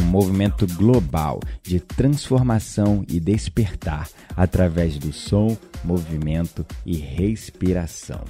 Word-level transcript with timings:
um 0.00 0.04
movimento 0.04 0.66
global 0.74 1.40
de 1.62 1.80
transformação 1.80 3.04
e 3.08 3.18
despertar 3.18 4.08
através 4.36 4.98
do 4.98 5.12
som, 5.12 5.56
movimento 5.84 6.64
e 6.84 6.96
respiração. 6.96 8.24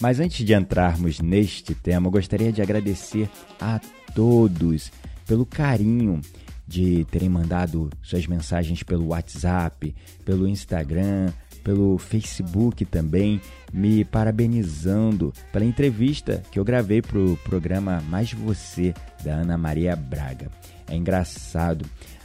Mas 0.00 0.18
antes 0.18 0.44
de 0.44 0.52
entrarmos 0.52 1.20
neste 1.20 1.74
tema, 1.74 2.10
gostaria 2.10 2.52
de 2.52 2.60
agradecer 2.60 3.30
a 3.60 3.80
todos 4.14 4.90
pelo 5.26 5.46
carinho 5.46 6.20
de 6.66 7.04
terem 7.10 7.28
mandado 7.28 7.90
suas 8.02 8.26
mensagens 8.26 8.82
pelo 8.82 9.08
WhatsApp, 9.08 9.94
pelo 10.24 10.48
Instagram, 10.48 11.32
pelo 11.62 11.98
Facebook 11.98 12.84
também, 12.84 13.40
me 13.72 14.04
parabenizando 14.04 15.32
pela 15.52 15.64
entrevista 15.64 16.42
que 16.50 16.58
eu 16.58 16.64
gravei 16.64 17.00
para 17.00 17.18
o 17.18 17.36
programa 17.44 18.02
Mais 18.08 18.32
Você, 18.32 18.94
da 19.22 19.34
Ana 19.34 19.56
Maria 19.56 19.94
Braga. 19.94 20.50
É 20.88 20.96
engraçado, 20.96 21.84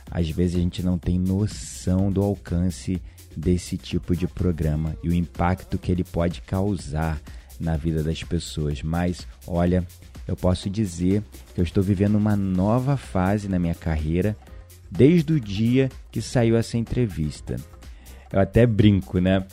às 0.09 0.30
vezes 0.30 0.55
a 0.55 0.59
gente 0.59 0.83
não 0.83 0.97
tem 0.97 1.19
noção 1.19 2.11
do 2.11 2.22
alcance 2.22 3.02
desse 3.36 3.77
tipo 3.77 4.16
de 4.16 4.27
programa 4.27 4.95
e 5.03 5.09
o 5.09 5.13
impacto 5.13 5.77
que 5.77 5.91
ele 5.91 6.03
pode 6.03 6.41
causar 6.41 7.22
na 7.59 7.78
vida 7.78 8.03
das 8.03 8.23
pessoas. 8.23 8.81
Mas 8.81 9.28
olha, 9.45 9.85
eu 10.28 10.35
posso 10.35 10.69
dizer 10.69 11.23
que 11.53 11.61
eu 11.61 11.63
estou 11.63 11.83
vivendo 11.83 12.16
uma 12.16 12.35
nova 12.35 12.97
fase 12.97 13.47
na 13.47 13.59
minha 13.59 13.75
carreira 13.75 14.35
desde 14.89 15.33
o 15.33 15.39
dia 15.39 15.89
que 16.11 16.22
saiu 16.22 16.58
essa 16.58 16.78
entrevista. 16.78 17.55
Eu 18.31 18.39
até 18.39 18.66
brinco, 18.66 19.19
né? 19.19 19.45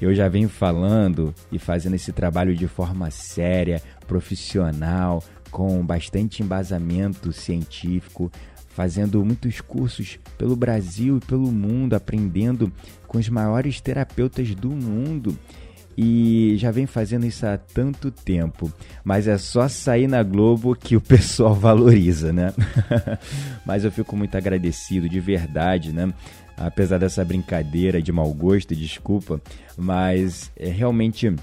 Eu 0.00 0.14
já 0.14 0.28
venho 0.28 0.48
falando 0.48 1.34
e 1.50 1.58
fazendo 1.58 1.94
esse 1.94 2.12
trabalho 2.12 2.56
de 2.56 2.66
forma 2.66 3.10
séria, 3.10 3.80
profissional, 4.06 5.22
com 5.52 5.84
bastante 5.86 6.42
embasamento 6.42 7.32
científico, 7.32 8.32
fazendo 8.70 9.24
muitos 9.24 9.60
cursos 9.60 10.18
pelo 10.36 10.56
Brasil 10.56 11.18
e 11.18 11.26
pelo 11.26 11.52
mundo, 11.52 11.94
aprendendo 11.94 12.72
com 13.06 13.18
os 13.18 13.28
maiores 13.28 13.80
terapeutas 13.80 14.52
do 14.54 14.70
mundo 14.70 15.38
e 15.96 16.56
já 16.56 16.70
vem 16.70 16.86
fazendo 16.86 17.26
isso 17.26 17.46
há 17.46 17.58
tanto 17.58 18.10
tempo, 18.10 18.72
mas 19.04 19.28
é 19.28 19.36
só 19.36 19.68
sair 19.68 20.08
na 20.08 20.22
Globo 20.22 20.74
que 20.74 20.96
o 20.96 21.00
pessoal 21.02 21.54
valoriza, 21.54 22.32
né? 22.32 22.52
mas 23.64 23.84
eu 23.84 23.92
fico 23.92 24.16
muito 24.16 24.36
agradecido 24.36 25.08
de 25.08 25.20
verdade, 25.20 25.92
né? 25.92 26.12
Apesar 26.56 26.98
dessa 26.98 27.24
brincadeira 27.24 28.00
de 28.00 28.12
mau 28.12 28.32
gosto, 28.32 28.74
desculpa, 28.74 29.40
mas 29.76 30.50
é, 30.56 30.68
realmente 30.68 31.34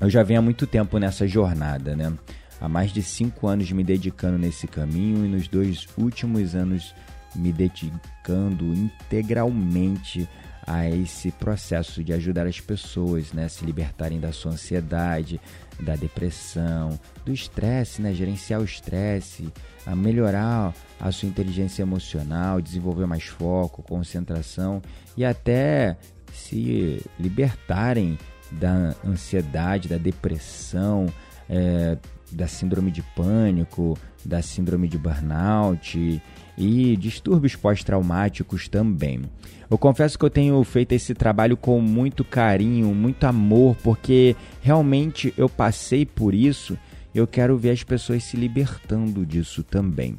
eu 0.00 0.10
já 0.10 0.22
venho 0.22 0.40
há 0.40 0.42
muito 0.42 0.66
tempo 0.66 0.98
nessa 0.98 1.26
jornada, 1.26 1.94
né? 1.94 2.12
Há 2.60 2.68
mais 2.68 2.92
de 2.92 3.02
cinco 3.02 3.46
anos 3.46 3.70
me 3.70 3.84
dedicando 3.84 4.38
nesse 4.38 4.66
caminho 4.66 5.24
e 5.24 5.28
nos 5.28 5.48
dois 5.48 5.86
últimos 5.98 6.54
anos 6.54 6.94
me 7.34 7.52
dedicando 7.52 8.72
integralmente 8.72 10.28
a 10.66 10.88
esse 10.88 11.30
processo 11.30 12.02
de 12.02 12.12
ajudar 12.12 12.46
as 12.46 12.58
pessoas 12.58 13.32
né, 13.32 13.44
a 13.44 13.48
se 13.48 13.64
libertarem 13.64 14.18
da 14.18 14.32
sua 14.32 14.52
ansiedade, 14.52 15.40
da 15.78 15.94
depressão, 15.94 16.98
do 17.24 17.32
estresse, 17.32 18.00
né, 18.00 18.14
gerenciar 18.14 18.60
o 18.60 18.64
estresse, 18.64 19.52
a 19.84 19.94
melhorar 19.94 20.74
a 20.98 21.12
sua 21.12 21.28
inteligência 21.28 21.82
emocional, 21.82 22.60
desenvolver 22.60 23.06
mais 23.06 23.24
foco, 23.24 23.82
concentração 23.82 24.80
e 25.16 25.24
até 25.24 25.98
se 26.32 27.02
libertarem 27.18 28.18
da 28.50 28.94
ansiedade, 29.04 29.88
da 29.88 29.98
depressão, 29.98 31.06
é, 31.48 31.98
da 32.34 32.48
síndrome 32.48 32.90
de 32.90 33.02
pânico, 33.02 33.96
da 34.24 34.42
síndrome 34.42 34.88
de 34.88 34.98
burnout 34.98 36.22
e 36.56 36.96
distúrbios 36.96 37.56
pós-traumáticos 37.56 38.68
também. 38.68 39.22
Eu 39.70 39.78
confesso 39.78 40.18
que 40.18 40.24
eu 40.24 40.30
tenho 40.30 40.62
feito 40.64 40.92
esse 40.92 41.14
trabalho 41.14 41.56
com 41.56 41.80
muito 41.80 42.24
carinho, 42.24 42.94
muito 42.94 43.24
amor, 43.24 43.76
porque 43.82 44.36
realmente 44.60 45.32
eu 45.36 45.48
passei 45.48 46.04
por 46.04 46.34
isso. 46.34 46.78
Eu 47.14 47.26
quero 47.26 47.56
ver 47.56 47.70
as 47.70 47.82
pessoas 47.82 48.24
se 48.24 48.36
libertando 48.36 49.24
disso 49.24 49.62
também. 49.62 50.18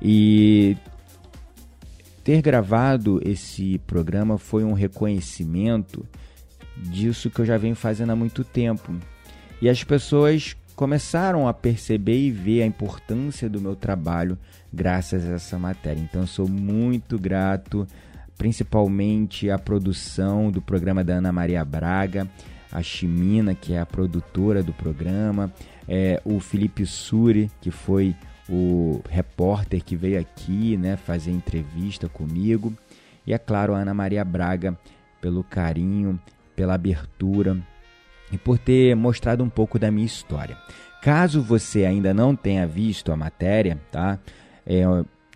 E 0.00 0.76
ter 2.22 2.40
gravado 2.42 3.20
esse 3.24 3.78
programa 3.86 4.38
foi 4.38 4.62
um 4.62 4.74
reconhecimento 4.74 6.06
disso 6.76 7.30
que 7.30 7.40
eu 7.40 7.46
já 7.46 7.56
venho 7.56 7.74
fazendo 7.74 8.10
há 8.10 8.16
muito 8.16 8.44
tempo. 8.44 8.94
E 9.60 9.68
as 9.68 9.82
pessoas 9.82 10.56
começaram 10.78 11.48
a 11.48 11.52
perceber 11.52 12.16
e 12.16 12.30
ver 12.30 12.62
a 12.62 12.66
importância 12.66 13.50
do 13.50 13.60
meu 13.60 13.74
trabalho 13.74 14.38
graças 14.72 15.28
a 15.28 15.32
essa 15.32 15.58
matéria. 15.58 16.00
Então 16.00 16.24
sou 16.24 16.48
muito 16.48 17.18
grato, 17.18 17.84
principalmente 18.36 19.50
à 19.50 19.58
produção 19.58 20.52
do 20.52 20.62
programa 20.62 21.02
da 21.02 21.14
Ana 21.14 21.32
Maria 21.32 21.64
Braga, 21.64 22.28
a 22.70 22.80
Chimina, 22.80 23.56
que 23.56 23.72
é 23.72 23.80
a 23.80 23.84
produtora 23.84 24.62
do 24.62 24.72
programa, 24.72 25.52
é, 25.88 26.22
o 26.24 26.38
Felipe 26.38 26.86
Suri, 26.86 27.50
que 27.60 27.72
foi 27.72 28.14
o 28.48 29.02
repórter 29.10 29.82
que 29.82 29.96
veio 29.96 30.20
aqui 30.20 30.76
né, 30.76 30.96
fazer 30.96 31.32
entrevista 31.32 32.08
comigo, 32.08 32.72
e 33.26 33.34
é 33.34 33.38
claro, 33.38 33.74
a 33.74 33.78
Ana 33.78 33.94
Maria 33.94 34.24
Braga, 34.24 34.78
pelo 35.20 35.42
carinho, 35.42 36.20
pela 36.54 36.74
abertura 36.74 37.60
e 38.32 38.38
por 38.38 38.58
ter 38.58 38.94
mostrado 38.94 39.42
um 39.42 39.48
pouco 39.48 39.78
da 39.78 39.90
minha 39.90 40.06
história. 40.06 40.56
Caso 41.02 41.40
você 41.42 41.84
ainda 41.84 42.12
não 42.12 42.34
tenha 42.34 42.66
visto 42.66 43.12
a 43.12 43.16
matéria, 43.16 43.80
tá? 43.90 44.18
É, 44.66 44.82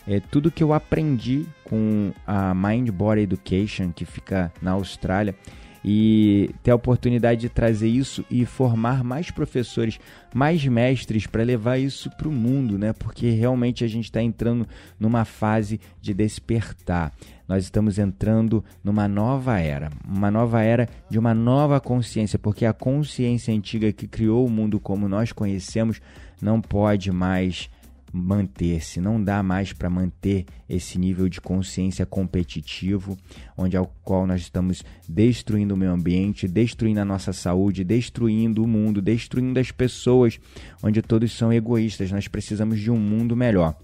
é 0.06 0.20
tudo 0.20 0.50
que 0.50 0.62
eu 0.62 0.72
aprendi 0.72 1.44
com 1.64 2.12
a 2.26 2.54
Mind 2.54 2.88
Body 2.90 3.22
Education, 3.22 3.92
que 3.92 4.04
fica 4.04 4.52
na 4.60 4.72
Austrália 4.72 5.34
e 5.84 6.50
ter 6.62 6.70
a 6.70 6.76
oportunidade 6.76 7.40
de 7.40 7.48
trazer 7.48 7.88
isso 7.88 8.24
e 8.30 8.44
formar 8.44 9.02
mais 9.02 9.30
professores, 9.30 9.98
mais 10.34 10.64
mestres 10.64 11.26
para 11.26 11.42
levar 11.42 11.78
isso 11.78 12.10
para 12.10 12.28
o 12.28 12.32
mundo, 12.32 12.78
né? 12.78 12.92
Porque 12.92 13.30
realmente 13.30 13.84
a 13.84 13.88
gente 13.88 14.04
está 14.04 14.22
entrando 14.22 14.66
numa 14.98 15.24
fase 15.24 15.80
de 16.00 16.14
despertar. 16.14 17.12
Nós 17.48 17.64
estamos 17.64 17.98
entrando 17.98 18.64
numa 18.82 19.08
nova 19.08 19.58
era, 19.58 19.90
uma 20.06 20.30
nova 20.30 20.62
era 20.62 20.88
de 21.10 21.18
uma 21.18 21.34
nova 21.34 21.80
consciência, 21.80 22.38
porque 22.38 22.64
a 22.64 22.72
consciência 22.72 23.52
antiga 23.52 23.92
que 23.92 24.06
criou 24.06 24.46
o 24.46 24.50
mundo 24.50 24.80
como 24.80 25.08
nós 25.08 25.32
conhecemos 25.32 26.00
não 26.40 26.60
pode 26.60 27.10
mais 27.12 27.68
manter-se, 28.12 29.00
não 29.00 29.22
dá 29.22 29.42
mais 29.42 29.72
para 29.72 29.88
manter 29.88 30.44
esse 30.68 30.98
nível 30.98 31.28
de 31.28 31.40
consciência 31.40 32.04
competitivo, 32.04 33.16
onde 33.56 33.76
ao 33.76 33.86
qual 34.04 34.26
nós 34.26 34.42
estamos 34.42 34.84
destruindo 35.08 35.74
o 35.74 35.76
meio 35.76 35.92
ambiente, 35.92 36.46
destruindo 36.46 37.00
a 37.00 37.04
nossa 37.04 37.32
saúde, 37.32 37.82
destruindo 37.82 38.62
o 38.62 38.68
mundo, 38.68 39.00
destruindo 39.00 39.58
as 39.58 39.70
pessoas, 39.70 40.38
onde 40.82 41.00
todos 41.00 41.32
são 41.32 41.50
egoístas. 41.52 42.12
Nós 42.12 42.28
precisamos 42.28 42.78
de 42.78 42.90
um 42.90 42.98
mundo 42.98 43.34
melhor. 43.34 43.74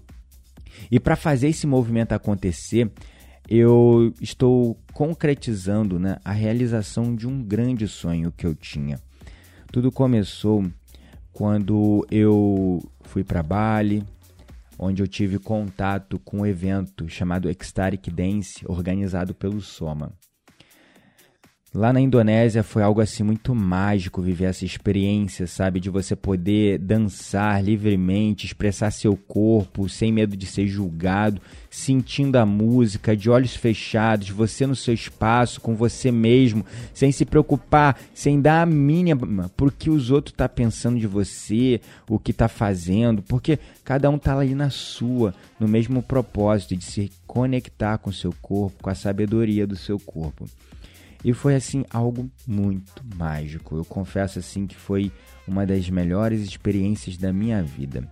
E 0.91 0.99
para 0.99 1.15
fazer 1.15 1.49
esse 1.49 1.65
movimento 1.65 2.13
acontecer, 2.13 2.91
eu 3.49 4.13
estou 4.21 4.79
concretizando 4.93 5.97
né, 5.97 6.17
a 6.23 6.31
realização 6.31 7.15
de 7.15 7.27
um 7.27 7.41
grande 7.41 7.87
sonho 7.87 8.31
que 8.31 8.45
eu 8.45 8.53
tinha. 8.53 8.99
Tudo 9.71 9.91
começou 9.91 10.65
quando 11.33 12.05
eu 12.11 12.79
fui 13.01 13.23
para 13.23 13.41
Bali, 13.41 14.03
onde 14.79 15.03
eu 15.03 15.07
tive 15.07 15.37
contato 15.37 16.17
com 16.17 16.39
um 16.39 16.45
evento 16.45 17.09
chamado 17.09 17.49
Ecstatic 17.49 18.09
Dance, 18.09 18.63
organizado 18.65 19.35
pelo 19.35 19.59
Soma. 19.59 20.13
Lá 21.71 21.93
na 21.93 22.01
Indonésia 22.01 22.63
foi 22.63 22.81
algo 22.81 22.99
assim 22.99 23.21
muito 23.21 23.53
mágico 23.53 24.23
viver 24.23 24.45
essa 24.45 24.65
experiência, 24.65 25.45
sabe? 25.45 25.79
De 25.79 25.87
você 25.87 26.15
poder 26.15 26.79
dançar 26.79 27.63
livremente, 27.63 28.47
expressar 28.47 28.89
seu 28.89 29.15
corpo 29.15 29.87
sem 29.87 30.11
medo 30.11 30.35
de 30.35 30.47
ser 30.47 30.65
julgado, 30.65 31.39
sentindo 31.69 32.37
a 32.37 32.45
música, 32.45 33.15
de 33.15 33.29
olhos 33.29 33.55
fechados, 33.55 34.31
você 34.31 34.65
no 34.65 34.75
seu 34.75 34.95
espaço, 34.95 35.61
com 35.61 35.75
você 35.75 36.11
mesmo, 36.11 36.65
sem 36.91 37.11
se 37.11 37.23
preocupar, 37.23 37.99
sem 38.15 38.41
dar 38.41 38.63
a 38.63 38.65
mínima 38.65 39.51
por 39.55 39.71
que 39.71 39.91
os 39.91 40.09
outros 40.09 40.33
tá 40.35 40.49
pensando 40.49 40.99
de 40.99 41.05
você, 41.05 41.79
o 42.09 42.17
que 42.17 42.33
tá 42.33 42.47
fazendo, 42.47 43.21
porque 43.21 43.59
cada 43.83 44.09
um 44.09 44.17
tá 44.17 44.35
ali 44.35 44.55
na 44.55 44.71
sua, 44.71 45.35
no 45.59 45.67
mesmo 45.67 46.01
propósito 46.01 46.75
de 46.75 46.83
se 46.83 47.11
conectar 47.27 47.99
com 47.99 48.09
o 48.09 48.13
seu 48.13 48.33
corpo, 48.41 48.81
com 48.81 48.89
a 48.89 48.95
sabedoria 48.95 49.67
do 49.67 49.75
seu 49.75 49.99
corpo. 49.99 50.47
E 51.23 51.33
foi 51.33 51.55
assim 51.55 51.83
algo 51.89 52.29
muito 52.47 53.03
mágico. 53.15 53.75
Eu 53.75 53.85
confesso 53.85 54.39
assim 54.39 54.65
que 54.65 54.75
foi 54.75 55.11
uma 55.47 55.65
das 55.65 55.89
melhores 55.89 56.41
experiências 56.41 57.17
da 57.17 57.33
minha 57.33 57.61
vida. 57.61 58.07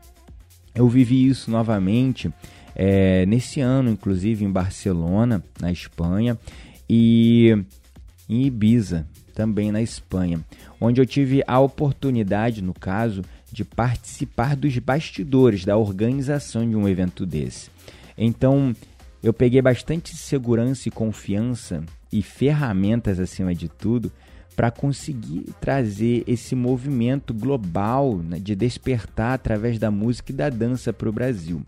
Eu 0.75 0.87
vivi 0.87 1.27
isso 1.27 1.49
novamente 1.49 2.31
é, 2.75 3.25
nesse 3.25 3.61
ano, 3.61 3.89
inclusive 3.89 4.45
em 4.45 4.51
Barcelona, 4.51 5.43
na 5.59 5.71
Espanha, 5.71 6.37
e 6.89 7.57
em 8.29 8.45
Ibiza, 8.45 9.07
também 9.33 9.71
na 9.71 9.81
Espanha, 9.81 10.39
onde 10.79 11.01
eu 11.01 11.05
tive 11.05 11.43
a 11.47 11.59
oportunidade, 11.59 12.61
no 12.61 12.73
caso, 12.73 13.23
de 13.51 13.63
participar 13.63 14.55
dos 14.55 14.77
bastidores 14.77 15.65
da 15.65 15.77
organização 15.77 16.67
de 16.69 16.75
um 16.75 16.87
evento 16.87 17.25
desse. 17.25 17.69
Então, 18.17 18.75
eu 19.23 19.33
peguei 19.33 19.61
bastante 19.61 20.15
segurança 20.15 20.87
e 20.87 20.91
confiança 20.91 21.83
e 22.11 22.21
ferramentas 22.21 23.19
acima 23.19 23.53
de 23.53 23.67
tudo 23.67 24.11
para 24.55 24.71
conseguir 24.71 25.45
trazer 25.61 26.23
esse 26.25 26.55
movimento 26.55 27.33
global 27.33 28.17
né, 28.17 28.39
de 28.39 28.55
despertar 28.55 29.33
através 29.33 29.77
da 29.77 29.91
música 29.91 30.31
e 30.31 30.35
da 30.35 30.49
dança 30.49 30.91
para 30.91 31.07
o 31.07 31.11
Brasil. 31.11 31.61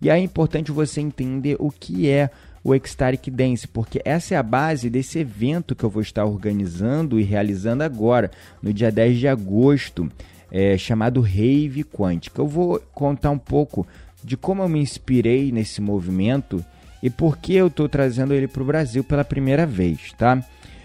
E 0.00 0.10
aí 0.10 0.20
é 0.20 0.24
importante 0.24 0.72
você 0.72 1.00
entender 1.00 1.56
o 1.58 1.70
que 1.70 2.08
é 2.08 2.30
o 2.64 2.74
Ecstatic 2.74 3.30
Dance, 3.30 3.68
porque 3.68 4.00
essa 4.04 4.34
é 4.34 4.38
a 4.38 4.42
base 4.42 4.90
desse 4.90 5.18
evento 5.18 5.74
que 5.74 5.84
eu 5.84 5.90
vou 5.90 6.02
estar 6.02 6.24
organizando 6.24 7.20
e 7.20 7.22
realizando 7.22 7.82
agora, 7.82 8.30
no 8.62 8.72
dia 8.72 8.90
10 8.90 9.18
de 9.18 9.28
agosto, 9.28 10.10
é, 10.50 10.76
chamado 10.76 11.20
Rave 11.20 11.84
Quântica. 11.84 12.40
Eu 12.40 12.48
vou 12.48 12.80
contar 12.92 13.30
um 13.30 13.38
pouco 13.38 13.86
de 14.24 14.36
como 14.36 14.62
eu 14.62 14.68
me 14.68 14.80
inspirei 14.80 15.52
nesse 15.52 15.80
movimento 15.80 16.64
e 17.02 17.10
por 17.10 17.36
que 17.38 17.54
eu 17.54 17.68
estou 17.68 17.88
trazendo 17.88 18.34
ele 18.34 18.48
para 18.48 18.62
o 18.62 18.66
Brasil 18.66 19.04
pela 19.04 19.24
primeira 19.24 19.66
vez, 19.66 20.12
tá? 20.16 20.42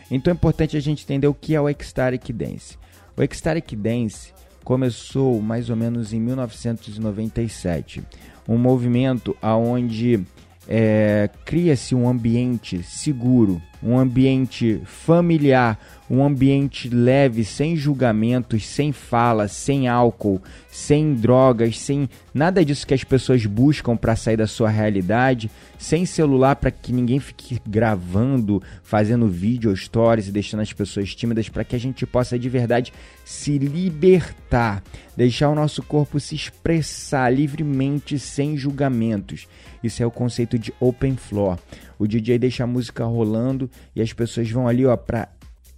Então 0.09 0.31
é 0.31 0.35
importante 0.35 0.75
a 0.75 0.79
gente 0.79 1.03
entender 1.03 1.27
o 1.27 1.33
que 1.33 1.55
é 1.55 1.61
o 1.61 1.69
Ecstatic 1.69 2.31
Dance. 2.33 2.77
O 3.15 3.23
Ecstatic 3.23 3.73
Dance 3.75 4.33
começou 4.63 5.41
mais 5.41 5.69
ou 5.69 5.75
menos 5.75 6.13
em 6.13 6.19
1997, 6.19 8.03
um 8.47 8.57
movimento 8.57 9.35
aonde 9.41 10.23
é, 10.67 11.29
cria-se 11.45 11.95
um 11.95 12.07
ambiente 12.07 12.83
seguro, 12.83 13.61
um 13.83 13.97
ambiente 13.97 14.81
familiar, 14.85 15.79
um 16.09 16.23
ambiente 16.23 16.89
leve, 16.89 17.45
sem 17.45 17.75
julgamentos, 17.75 18.65
sem 18.67 18.91
fala, 18.91 19.47
sem 19.47 19.87
álcool, 19.87 20.41
sem 20.69 21.13
drogas, 21.13 21.79
sem 21.79 22.09
nada 22.33 22.63
disso 22.65 22.85
que 22.85 22.93
as 22.93 23.03
pessoas 23.03 23.45
buscam 23.45 23.95
para 23.95 24.15
sair 24.15 24.37
da 24.37 24.45
sua 24.45 24.69
realidade, 24.69 25.49
sem 25.79 26.05
celular 26.05 26.57
para 26.57 26.69
que 26.69 26.91
ninguém 26.91 27.19
fique 27.19 27.61
gravando, 27.65 28.61
fazendo 28.83 29.27
vídeo 29.27 29.75
stories 29.75 30.27
e 30.27 30.31
deixando 30.31 30.59
as 30.59 30.73
pessoas 30.73 31.15
tímidas 31.15 31.47
para 31.47 31.63
que 31.63 31.75
a 31.75 31.79
gente 31.79 32.05
possa 32.05 32.37
de 32.37 32.49
verdade 32.49 32.93
se 33.23 33.57
libertar, 33.57 34.83
deixar 35.15 35.49
o 35.49 35.55
nosso 35.55 35.81
corpo 35.81 36.19
se 36.19 36.35
expressar 36.35 37.33
livremente 37.33 38.19
sem 38.19 38.57
julgamentos. 38.57 39.47
Isso 39.81 40.03
é 40.03 40.05
o 40.05 40.11
conceito 40.11 40.59
de 40.59 40.73
open 40.79 41.15
floor. 41.15 41.57
O 42.01 42.07
DJ 42.07 42.39
deixa 42.39 42.63
a 42.63 42.67
música 42.67 43.05
rolando 43.05 43.69
e 43.95 44.01
as 44.01 44.11
pessoas 44.11 44.49
vão 44.49 44.67
ali, 44.67 44.87
ó, 44.87 44.97
para 44.97 45.29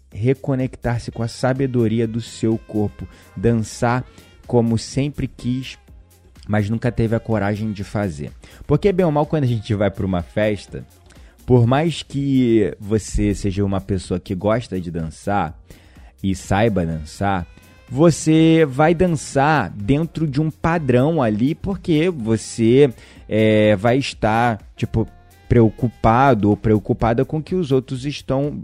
reconectar-se 0.10 1.12
com 1.12 1.22
a 1.22 1.27
sabedoria 1.27 2.08
do 2.08 2.22
seu 2.22 2.58
corpo, 2.58 3.06
dançar 3.36 4.06
como 4.48 4.77
sempre 4.77 5.27
quis, 5.27 5.77
mas 6.48 6.70
nunca 6.70 6.89
teve 6.94 7.13
a 7.13 7.20
coragem 7.20 7.74
de 7.74 7.84
fazer. 7.84 8.32
Porque 8.65 8.94
bem 8.94 9.06
ou 9.06 9.12
mal 9.12 9.25
quando 9.25 9.44
a 9.44 9.48
gente 9.48 9.75
vai 9.75 9.92
para 9.92 10.06
uma 10.06 10.22
festa, 10.22 10.88
por 11.46 11.68
mais 11.68 12.03
que 12.03 12.74
você 12.80 13.36
seja 13.36 13.65
uma 13.65 13.82
pessoa 13.82 14.18
que 14.18 14.34
gosta 14.34 14.80
de 14.80 14.89
dançar 14.89 15.60
e 16.24 16.34
saiba 16.34 16.86
dançar, 16.86 17.46
você 17.89 18.65
vai 18.65 18.96
dançar 18.96 19.70
dentro 19.72 20.25
de 20.25 20.39
um 20.39 20.50
padrão 20.50 21.22
ali, 21.22 21.53
porque 21.53 22.10
você 22.10 22.94
é, 23.27 23.75
vai 23.75 23.98
estar, 23.98 24.62
tipo, 24.77 25.06
preocupado 25.47 26.50
ou 26.50 26.57
preocupada 26.57 27.23
com 27.25 27.38
o 27.38 27.43
que 27.43 27.55
os 27.55 27.71
outros 27.71 28.05
estão 28.05 28.63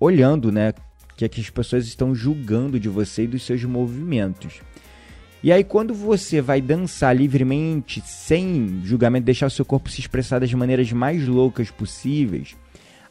olhando, 0.00 0.50
né? 0.50 0.72
que, 1.16 1.24
é 1.24 1.28
que 1.28 1.40
as 1.40 1.50
pessoas 1.50 1.86
estão 1.86 2.14
julgando 2.14 2.78
de 2.78 2.88
você 2.88 3.24
e 3.24 3.28
dos 3.28 3.42
seus 3.44 3.64
movimentos. 3.64 4.60
E 5.42 5.52
aí, 5.52 5.62
quando 5.62 5.94
você 5.94 6.40
vai 6.40 6.60
dançar 6.60 7.14
livremente, 7.14 8.02
sem 8.06 8.80
julgamento, 8.82 9.26
deixar 9.26 9.46
o 9.46 9.50
seu 9.50 9.64
corpo 9.64 9.90
se 9.90 10.00
expressar 10.00 10.38
das 10.38 10.52
maneiras 10.54 10.90
mais 10.90 11.26
loucas 11.26 11.70
possíveis, 11.70 12.56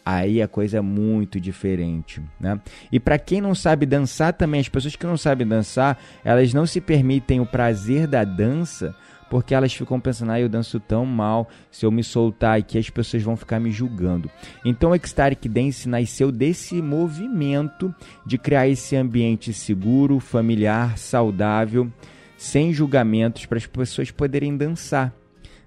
aí 0.04 0.42
a 0.42 0.48
coisa 0.48 0.80
é 0.80 0.82
muito 0.82 1.40
diferente, 1.40 2.22
né? 2.40 2.60
E 2.92 3.00
para 3.00 3.20
quem 3.20 3.40
não 3.40 3.54
sabe 3.54 3.86
dançar 3.86 4.34
também, 4.34 4.60
as 4.60 4.68
pessoas 4.68 4.96
que 4.96 5.06
não 5.06 5.16
sabem 5.16 5.46
dançar, 5.46 5.98
elas 6.26 6.54
não 6.54 6.66
se 6.66 6.82
permitem 6.82 7.40
o 7.40 7.46
prazer 7.46 8.08
da 8.08 8.24
dança 8.24 8.96
porque 9.34 9.56
elas 9.56 9.74
ficam 9.74 10.00
pensando, 10.00 10.32
ah, 10.32 10.40
eu 10.40 10.48
danço 10.48 10.80
tão 10.80 11.08
mal, 11.08 11.50
se 11.72 11.88
eu 11.88 11.92
me 11.92 12.04
soltar 12.04 12.60
aqui 12.60 12.78
as 12.78 12.92
pessoas 12.92 13.24
vão 13.24 13.36
ficar 13.36 13.60
me 13.60 13.72
julgando. 13.72 14.30
Então 14.64 14.92
o 14.92 14.96
Ecstatic 14.96 15.52
Dance 15.52 15.90
nasceu 15.90 16.32
desse 16.32 16.80
movimento 16.84 17.92
de 18.24 18.38
criar 18.38 18.68
esse 18.68 18.96
ambiente 18.96 19.52
seguro, 19.52 20.20
familiar, 20.20 21.00
saudável, 21.00 21.92
sem 22.38 22.72
julgamentos 22.72 23.48
para 23.48 23.58
as 23.58 23.66
pessoas 23.66 24.12
poderem 24.12 24.56
dançar. 24.56 25.12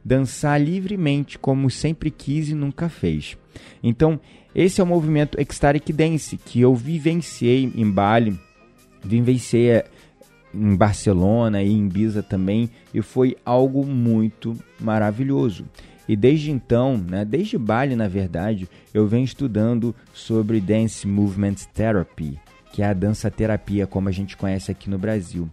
Dançar 0.04 0.62
livremente, 0.62 1.36
como 1.36 1.68
sempre 1.68 2.08
quis 2.08 2.50
e 2.50 2.54
nunca 2.54 2.88
fez. 2.88 3.36
Então, 3.82 4.20
esse 4.54 4.80
é 4.80 4.84
o 4.84 4.86
movimento 4.86 5.40
Ecstatic 5.40 5.90
Dance 5.90 6.36
que 6.36 6.60
eu 6.60 6.72
vivenciei 6.72 7.68
em 7.74 7.90
Bali, 7.90 8.38
vivenciei 9.02 9.82
em 10.56 10.74
Barcelona 10.74 11.62
e 11.62 11.70
em 11.70 11.86
Ibiza 11.86 12.22
também, 12.22 12.70
e 12.92 13.02
foi 13.02 13.36
algo 13.44 13.84
muito 13.84 14.56
maravilhoso. 14.80 15.66
E 16.08 16.14
desde 16.14 16.50
então, 16.50 16.96
né, 16.96 17.24
desde 17.24 17.58
Bali 17.58 17.96
na 17.96 18.08
verdade, 18.08 18.68
eu 18.94 19.06
venho 19.06 19.24
estudando 19.24 19.94
sobre 20.14 20.60
Dance 20.60 21.06
Movement 21.06 21.56
Therapy, 21.74 22.38
que 22.72 22.82
é 22.82 22.86
a 22.86 22.92
dança 22.92 23.30
terapia 23.30 23.86
como 23.86 24.08
a 24.08 24.12
gente 24.12 24.36
conhece 24.36 24.70
aqui 24.70 24.88
no 24.88 24.98
Brasil, 24.98 25.48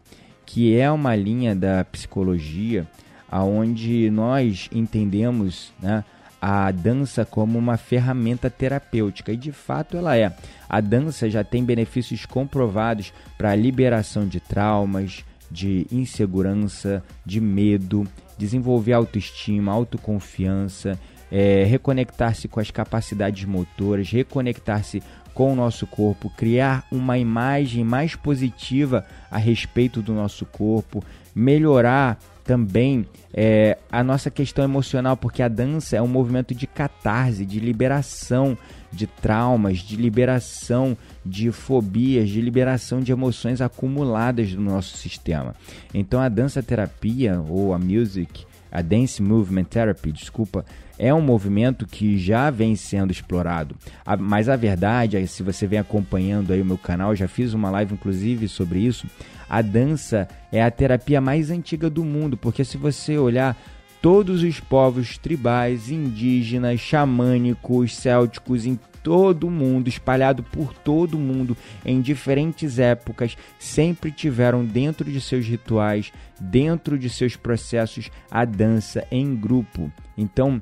que 0.45 0.75
é 0.77 0.91
uma 0.91 1.15
linha 1.15 1.55
da 1.55 1.83
psicologia 1.85 2.87
aonde 3.29 4.11
nós 4.11 4.69
entendemos, 4.71 5.73
né, 5.81 6.03
a 6.45 6.69
dança 6.71 7.23
como 7.23 7.57
uma 7.57 7.77
ferramenta 7.77 8.49
terapêutica 8.49 9.31
e 9.31 9.37
de 9.37 9.53
fato 9.53 9.95
ela 9.95 10.17
é. 10.17 10.35
A 10.67 10.81
dança 10.81 11.29
já 11.29 11.41
tem 11.41 11.63
benefícios 11.63 12.25
comprovados 12.25 13.13
para 13.37 13.51
a 13.51 13.55
liberação 13.55 14.27
de 14.27 14.41
traumas, 14.41 15.23
de 15.49 15.87
insegurança, 15.89 17.01
de 17.25 17.39
medo, 17.39 18.05
desenvolver 18.37 18.91
autoestima, 18.91 19.71
autoconfiança, 19.71 20.99
é, 21.31 21.63
reconectar-se 21.63 22.49
com 22.49 22.59
as 22.59 22.69
capacidades 22.69 23.45
motoras, 23.45 24.11
reconectar-se 24.11 25.01
com 25.33 25.53
o 25.53 25.55
nosso 25.55 25.87
corpo, 25.87 26.29
criar 26.29 26.85
uma 26.91 27.17
imagem 27.17 27.85
mais 27.85 28.17
positiva 28.17 29.05
a 29.31 29.37
respeito 29.37 30.01
do 30.01 30.13
nosso 30.13 30.45
corpo, 30.45 31.01
melhorar 31.33 32.19
também 32.43 33.05
é, 33.33 33.77
a 33.91 34.03
nossa 34.03 34.29
questão 34.29 34.63
emocional, 34.63 35.15
porque 35.15 35.41
a 35.41 35.47
dança 35.47 35.95
é 35.95 36.01
um 36.01 36.07
movimento 36.07 36.53
de 36.53 36.67
catarse, 36.67 37.45
de 37.45 37.59
liberação 37.59 38.57
de 38.91 39.07
traumas, 39.07 39.79
de 39.79 39.95
liberação 39.95 40.95
de 41.25 41.51
fobias, 41.51 42.29
de 42.29 42.39
liberação 42.39 43.01
de 43.01 43.11
emoções 43.11 43.59
acumuladas 43.59 44.53
no 44.53 44.71
nosso 44.71 44.97
sistema. 44.97 45.55
Então 45.93 46.19
a 46.19 46.29
dança 46.29 46.61
terapia 46.61 47.41
ou 47.47 47.73
a 47.73 47.79
music, 47.79 48.45
a 48.71 48.81
dance 48.81 49.21
movement 49.21 49.65
therapy, 49.65 50.11
desculpa, 50.11 50.65
é 50.97 51.13
um 51.13 51.21
movimento 51.21 51.87
que 51.87 52.17
já 52.17 52.49
vem 52.49 52.75
sendo 52.75 53.11
explorado. 53.11 53.75
Mas 54.19 54.47
a 54.47 54.55
verdade 54.55 55.17
é, 55.17 55.25
se 55.25 55.41
você 55.41 55.65
vem 55.65 55.79
acompanhando 55.79 56.53
aí 56.53 56.61
o 56.61 56.65
meu 56.65 56.77
canal, 56.77 57.15
já 57.15 57.27
fiz 57.27 57.53
uma 57.53 57.69
live 57.71 57.93
inclusive 57.93 58.47
sobre 58.47 58.79
isso, 58.79 59.07
a 59.49 59.61
dança 59.61 60.27
é 60.51 60.61
a 60.61 60.71
terapia 60.71 61.19
mais 61.21 61.49
antiga 61.49 61.89
do 61.89 62.03
mundo, 62.03 62.37
porque 62.37 62.63
se 62.63 62.77
você 62.77 63.17
olhar 63.17 63.57
todos 64.01 64.43
os 64.43 64.59
povos 64.59 65.17
tribais, 65.17 65.89
indígenas, 65.89 66.79
xamânicos, 66.79 67.95
célticos 67.95 68.65
em 68.65 68.77
todo 69.01 69.47
o 69.47 69.51
mundo, 69.51 69.87
espalhado 69.87 70.43
por 70.43 70.73
todo 70.73 71.15
o 71.15 71.19
mundo 71.19 71.55
em 71.85 72.01
diferentes 72.01 72.79
épocas, 72.79 73.37
sempre 73.59 74.11
tiveram 74.11 74.65
dentro 74.65 75.09
de 75.09 75.19
seus 75.21 75.45
rituais, 75.45 76.11
dentro 76.39 76.97
de 76.97 77.09
seus 77.09 77.35
processos, 77.35 78.09
a 78.31 78.45
dança 78.45 79.05
em 79.11 79.35
grupo. 79.35 79.91
Então, 80.17 80.61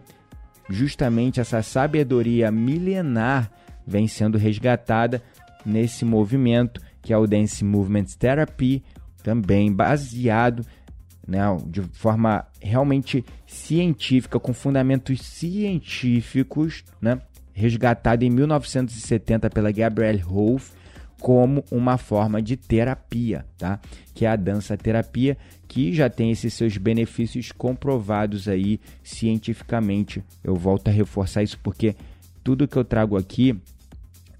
justamente 0.70 1.40
essa 1.40 1.62
sabedoria 1.62 2.52
milenar 2.52 3.52
vem 3.86 4.08
sendo 4.08 4.38
resgatada 4.38 5.22
nesse 5.66 6.06
movimento 6.06 6.82
que 7.02 7.14
é 7.14 7.18
o 7.18 7.28
Dance 7.28 7.64
Movement 7.64 8.06
Therapy, 8.18 8.84
também 9.24 9.72
baseado 9.72 10.66
né, 11.28 11.42
de 11.68 11.82
forma 11.94 12.46
realmente 12.60 13.24
científica, 13.46 14.40
com 14.40 14.54
fundamentos 14.54 15.22
científicos, 15.22 16.84
né, 17.00 17.20
resgatado 17.54 18.24
em 18.24 18.30
1970 18.30 19.50
pela 19.50 19.72
Gabrielle 19.72 20.20
Rolfe 20.20 20.72
como 21.22 21.64
uma 21.70 22.00
forma 22.00 22.42
de 22.42 22.58
terapia, 22.58 23.46
tá? 23.56 23.80
Que 24.14 24.26
é 24.26 24.30
a 24.30 24.36
dança 24.36 24.76
terapia, 24.76 25.38
que 25.68 25.94
já 25.94 26.10
tem 26.10 26.32
esses 26.32 26.52
seus 26.52 26.76
benefícios 26.78 27.52
comprovados 27.52 28.48
aí 28.48 28.80
cientificamente. 29.04 30.24
Eu 30.44 30.56
volto 30.56 30.88
a 30.88 30.92
reforçar 30.92 31.44
isso 31.44 31.60
porque 31.62 31.96
tudo 32.44 32.68
que 32.68 32.76
eu 32.76 32.84
trago 32.84 33.16
aqui 33.16 33.56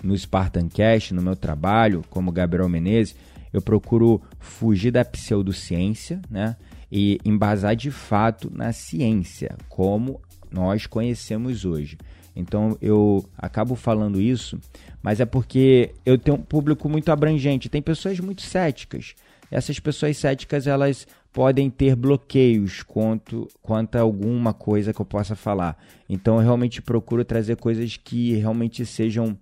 no 0.04 0.18
Spartan 0.18 0.68
Cash, 0.68 1.12
no 1.12 1.22
meu 1.22 1.36
trabalho, 1.36 2.04
como 2.10 2.32
Gabriel 2.32 2.70
Menezes, 2.70 3.16
eu 3.54 3.62
procuro 3.62 4.22
fugir 4.40 4.92
da 4.92 5.04
pseudociência, 5.04 6.22
né? 6.30 6.56
E 6.92 7.20
embasar 7.24 7.76
de 7.76 7.92
fato 7.92 8.52
na 8.54 8.74
ciência, 8.74 9.56
como 9.70 10.22
nós 10.52 10.86
conhecemos 10.86 11.64
hoje. 11.66 11.98
Então 12.36 12.78
eu 12.82 13.24
acabo 13.38 13.76
falando 13.76 14.20
isso, 14.20 14.60
mas 15.02 15.20
é 15.20 15.26
porque 15.26 15.94
eu 16.06 16.18
tenho 16.18 16.38
um 16.38 16.42
público 16.42 16.90
muito 16.90 17.12
abrangente, 17.12 17.70
tem 17.70 17.82
pessoas 17.82 18.20
muito 18.20 18.42
céticas. 18.42 19.16
Essas 19.50 19.80
pessoas 19.80 20.16
céticas, 20.18 20.66
elas 20.66 21.06
podem 21.34 21.70
ter 21.70 21.96
bloqueios 21.96 22.84
quanto, 22.84 23.48
quanto 23.62 23.96
a 23.98 24.02
alguma 24.02 24.54
coisa 24.54 24.94
que 24.94 25.02
eu 25.02 25.06
possa 25.06 25.36
falar. 25.36 25.78
Então 26.10 26.36
eu 26.36 26.42
realmente 26.42 26.82
procuro 26.82 27.24
trazer 27.24 27.58
coisas 27.58 27.98
que 27.98 28.34
realmente 28.36 28.86
sejam 28.86 29.38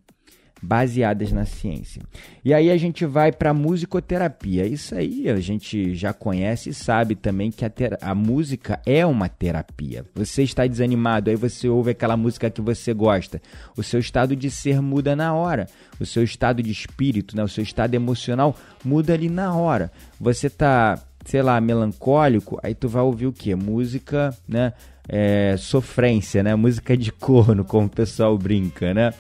baseadas 0.62 1.32
na 1.32 1.46
ciência. 1.46 2.02
E 2.44 2.54
aí 2.54 2.70
a 2.70 2.78
gente 2.78 3.06
vai 3.06 3.32
para 3.32 3.54
musicoterapia. 3.54 4.66
Isso 4.66 4.96
aí 4.96 5.30
a 5.30 5.38
gente 5.38 5.96
já 5.96 6.14
conhece 6.14 6.70
e 6.70 6.74
sabe 6.74 7.16
também 7.16 7.52
que 7.52 7.66
a, 7.66 7.72
a, 8.02 8.16
música 8.16 8.82
é 8.86 9.06
uma 9.06 9.30
terapia. 9.30 10.06
Você 10.14 10.44
está 10.44 10.66
desanimado, 10.68 11.30
aí 11.30 11.36
você 11.36 11.68
ouve 11.70 11.92
aquela 11.92 12.18
música 12.18 12.50
que 12.50 12.62
você 12.62 12.94
gosta. 12.94 13.42
O 13.78 13.84
seu 13.84 14.00
estado 14.00 14.36
de 14.36 14.50
ser 14.52 14.82
muda 14.82 15.16
na 15.16 15.34
hora. 15.34 15.68
O 16.00 16.06
seu 16.06 16.24
estado 16.24 16.62
de 16.62 16.72
espírito, 16.72 17.36
né? 17.36 17.44
o 17.44 17.48
seu 17.48 17.64
estado 17.64 17.94
emocional 17.96 18.56
muda 18.84 19.14
ali 19.14 19.30
na 19.30 19.56
hora. 19.56 19.92
Você 20.20 20.48
está, 20.48 21.02
sei 21.26 21.42
lá, 21.42 21.60
melancólico, 21.62 22.60
aí 22.62 22.76
tu 22.76 22.88
vai 22.90 23.02
ouvir 23.02 23.28
o 23.28 23.34
que? 23.34 23.56
Música, 23.56 24.36
né? 24.48 24.74
É, 25.12 25.56
sofrência, 25.58 26.44
né? 26.44 26.54
Música 26.56 26.96
de 26.96 27.12
corno, 27.12 27.66
como 27.66 27.88
o 27.88 27.90
pessoal 27.90 28.38
brinca, 28.38 28.94
né? 28.94 29.12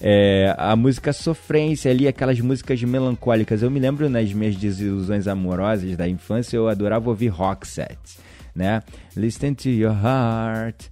É, 0.00 0.54
a 0.56 0.76
música 0.76 1.12
sofrência 1.12 1.90
ali, 1.90 2.06
aquelas 2.06 2.38
músicas 2.40 2.82
melancólicas. 2.82 3.62
Eu 3.62 3.70
me 3.70 3.80
lembro 3.80 4.08
nas 4.08 4.32
minhas 4.32 4.54
desilusões 4.56 5.26
amorosas 5.26 5.96
da 5.96 6.08
infância, 6.08 6.56
eu 6.56 6.68
adorava 6.68 7.08
ouvir 7.08 7.28
rock 7.28 7.66
sets, 7.66 8.18
né? 8.54 8.82
Listen 9.16 9.54
to 9.54 9.68
your 9.68 9.92
heart. 9.92 10.86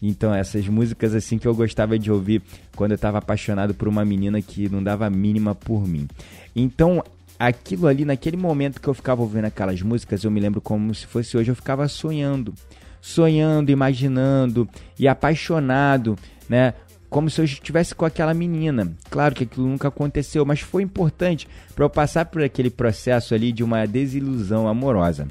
Então, 0.00 0.34
essas 0.34 0.68
músicas 0.68 1.14
assim 1.14 1.38
que 1.38 1.48
eu 1.48 1.54
gostava 1.54 1.98
de 1.98 2.10
ouvir 2.10 2.42
quando 2.74 2.92
eu 2.92 2.96
estava 2.96 3.18
apaixonado 3.18 3.74
por 3.74 3.88
uma 3.88 4.04
menina 4.04 4.40
que 4.40 4.68
não 4.68 4.82
dava 4.82 5.06
a 5.06 5.10
mínima 5.10 5.54
por 5.54 5.86
mim. 5.86 6.06
Então, 6.54 7.02
aquilo 7.38 7.86
ali, 7.86 8.04
naquele 8.04 8.36
momento 8.36 8.80
que 8.80 8.88
eu 8.88 8.94
ficava 8.94 9.22
ouvindo 9.22 9.46
aquelas 9.46 9.82
músicas, 9.82 10.22
eu 10.22 10.30
me 10.30 10.40
lembro 10.40 10.60
como 10.60 10.94
se 10.94 11.06
fosse 11.06 11.36
hoje, 11.36 11.50
eu 11.50 11.56
ficava 11.56 11.88
sonhando. 11.88 12.54
Sonhando, 13.06 13.70
imaginando 13.70 14.68
e 14.98 15.06
apaixonado, 15.06 16.16
né? 16.48 16.74
como 17.08 17.30
se 17.30 17.40
eu 17.40 17.44
estivesse 17.44 17.94
com 17.94 18.04
aquela 18.04 18.34
menina. 18.34 18.92
Claro 19.08 19.34
que 19.34 19.44
aquilo 19.44 19.68
nunca 19.68 19.88
aconteceu, 19.88 20.44
mas 20.44 20.60
foi 20.60 20.82
importante 20.82 21.48
para 21.74 21.84
eu 21.84 21.90
passar 21.90 22.26
por 22.26 22.42
aquele 22.42 22.68
processo 22.68 23.32
ali 23.32 23.52
de 23.52 23.62
uma 23.62 23.86
desilusão 23.86 24.66
amorosa. 24.66 25.28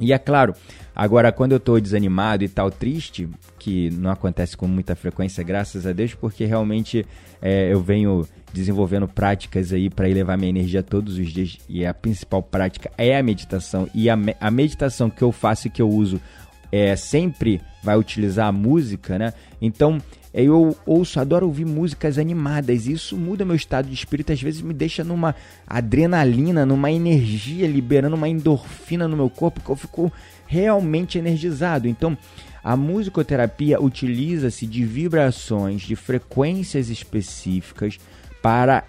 E 0.00 0.12
é 0.12 0.18
claro, 0.18 0.54
agora 0.96 1.30
quando 1.30 1.52
eu 1.52 1.58
estou 1.58 1.80
desanimado 1.80 2.42
e 2.42 2.48
tal, 2.48 2.70
triste, 2.70 3.28
que 3.58 3.90
não 3.90 4.10
acontece 4.10 4.56
com 4.56 4.66
muita 4.66 4.96
frequência, 4.96 5.44
graças 5.44 5.86
a 5.86 5.92
Deus, 5.92 6.14
porque 6.14 6.44
realmente 6.44 7.06
é, 7.40 7.72
eu 7.72 7.80
venho 7.80 8.26
desenvolvendo 8.52 9.06
práticas 9.06 9.72
aí 9.72 9.88
para 9.88 10.08
elevar 10.08 10.36
minha 10.36 10.50
energia 10.50 10.82
todos 10.82 11.18
os 11.18 11.28
dias 11.28 11.58
e 11.68 11.86
a 11.86 11.94
principal 11.94 12.42
prática 12.42 12.90
é 12.98 13.16
a 13.16 13.22
meditação 13.22 13.88
e 13.94 14.10
a, 14.10 14.18
a 14.40 14.50
meditação 14.50 15.08
que 15.08 15.22
eu 15.22 15.30
faço 15.30 15.68
e 15.68 15.70
que 15.70 15.80
eu 15.80 15.88
uso 15.88 16.20
é 16.72 16.96
sempre 16.96 17.60
vai 17.82 17.98
utilizar 17.98 18.48
a 18.48 18.52
música, 18.52 19.18
né? 19.18 19.34
Então, 19.60 20.00
eu 20.32 20.74
ouço, 20.86 21.20
adoro 21.20 21.46
ouvir 21.46 21.66
músicas 21.66 22.16
animadas. 22.16 22.86
E 22.86 22.92
isso 22.92 23.16
muda 23.16 23.44
meu 23.44 23.54
estado 23.54 23.88
de 23.88 23.94
espírito, 23.94 24.32
às 24.32 24.40
vezes 24.40 24.62
me 24.62 24.72
deixa 24.72 25.04
numa 25.04 25.34
adrenalina, 25.66 26.64
numa 26.64 26.90
energia, 26.90 27.66
liberando 27.66 28.16
uma 28.16 28.28
endorfina 28.28 29.06
no 29.06 29.16
meu 29.16 29.28
corpo 29.28 29.60
que 29.60 29.68
eu 29.68 29.76
fico 29.76 30.10
realmente 30.46 31.18
energizado. 31.18 31.86
Então, 31.86 32.16
a 32.64 32.76
musicoterapia 32.76 33.80
utiliza-se 33.80 34.66
de 34.66 34.84
vibrações, 34.84 35.82
de 35.82 35.94
frequências 35.94 36.88
específicas 36.88 37.98
para 38.40 38.84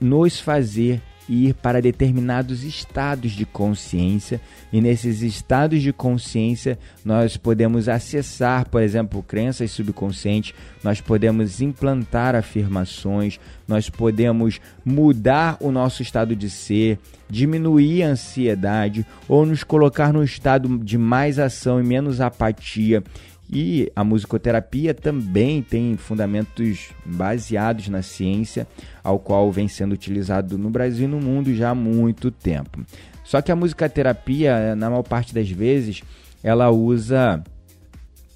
nos 0.00 0.40
fazer 0.40 1.00
ir 1.28 1.54
para 1.54 1.82
determinados 1.82 2.62
estados 2.62 3.32
de 3.32 3.44
consciência 3.44 4.40
e 4.72 4.80
nesses 4.80 5.22
estados 5.22 5.82
de 5.82 5.92
consciência 5.92 6.78
nós 7.04 7.36
podemos 7.36 7.88
acessar, 7.88 8.68
por 8.68 8.82
exemplo, 8.82 9.22
crenças 9.22 9.70
subconscientes, 9.70 10.54
nós 10.82 11.00
podemos 11.00 11.60
implantar 11.60 12.34
afirmações, 12.34 13.40
nós 13.66 13.90
podemos 13.90 14.60
mudar 14.84 15.56
o 15.60 15.70
nosso 15.70 16.02
estado 16.02 16.36
de 16.36 16.48
ser, 16.48 16.98
diminuir 17.28 18.02
a 18.02 18.08
ansiedade 18.08 19.04
ou 19.28 19.44
nos 19.44 19.64
colocar 19.64 20.12
no 20.12 20.22
estado 20.22 20.78
de 20.78 20.96
mais 20.96 21.38
ação 21.38 21.80
e 21.80 21.82
menos 21.82 22.20
apatia. 22.20 23.02
E 23.50 23.90
a 23.94 24.02
musicoterapia 24.02 24.92
também 24.92 25.62
tem 25.62 25.96
fundamentos 25.96 26.90
baseados 27.04 27.88
na 27.88 28.02
ciência, 28.02 28.66
ao 29.04 29.18
qual 29.18 29.52
vem 29.52 29.68
sendo 29.68 29.92
utilizado 29.92 30.58
no 30.58 30.68
Brasil 30.68 31.04
e 31.04 31.10
no 31.10 31.20
mundo 31.20 31.54
já 31.54 31.70
há 31.70 31.74
muito 31.74 32.30
tempo. 32.30 32.84
Só 33.24 33.40
que 33.40 33.52
a 33.52 33.56
musicoterapia, 33.56 34.74
na 34.74 34.90
maior 34.90 35.02
parte 35.02 35.32
das 35.32 35.48
vezes, 35.48 36.02
ela 36.42 36.70
usa 36.70 37.42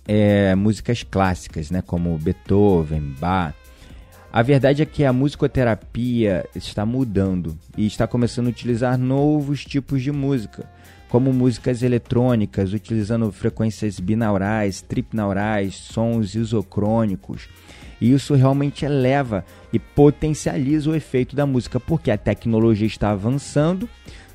é, 0.07 0.55
músicas 0.55 1.03
clássicas, 1.03 1.71
né, 1.71 1.83
como 1.83 2.17
Beethoven, 2.19 3.15
Bach. 3.19 3.55
A 4.33 4.43
verdade 4.43 4.81
é 4.81 4.87
que 4.87 5.05
a 5.05 5.13
musicoterapia 5.13 6.45
está 6.55 6.87
mudando 6.87 7.59
e 7.77 7.85
está 7.85 8.07
começando 8.07 8.47
a 8.47 8.51
utilizar 8.51 8.97
novos 8.97 9.65
tipos 9.65 10.03
de 10.03 10.13
música 10.13 10.69
como 11.11 11.33
músicas 11.33 11.83
eletrônicas, 11.83 12.73
utilizando 12.73 13.31
frequências 13.33 13.99
binaurais, 13.99 14.81
tripnaurais, 14.81 15.75
sons 15.75 16.37
isocrônicos. 16.37 17.49
E 18.01 18.13
isso 18.13 18.35
realmente 18.35 18.85
eleva 18.85 19.45
e 19.73 19.79
potencializa 19.79 20.89
o 20.89 20.95
efeito 20.95 21.37
da 21.37 21.45
música, 21.45 21.79
porque 21.79 22.11
a 22.11 22.17
tecnologia 22.17 22.87
está 22.87 23.11
avançando, 23.11 23.89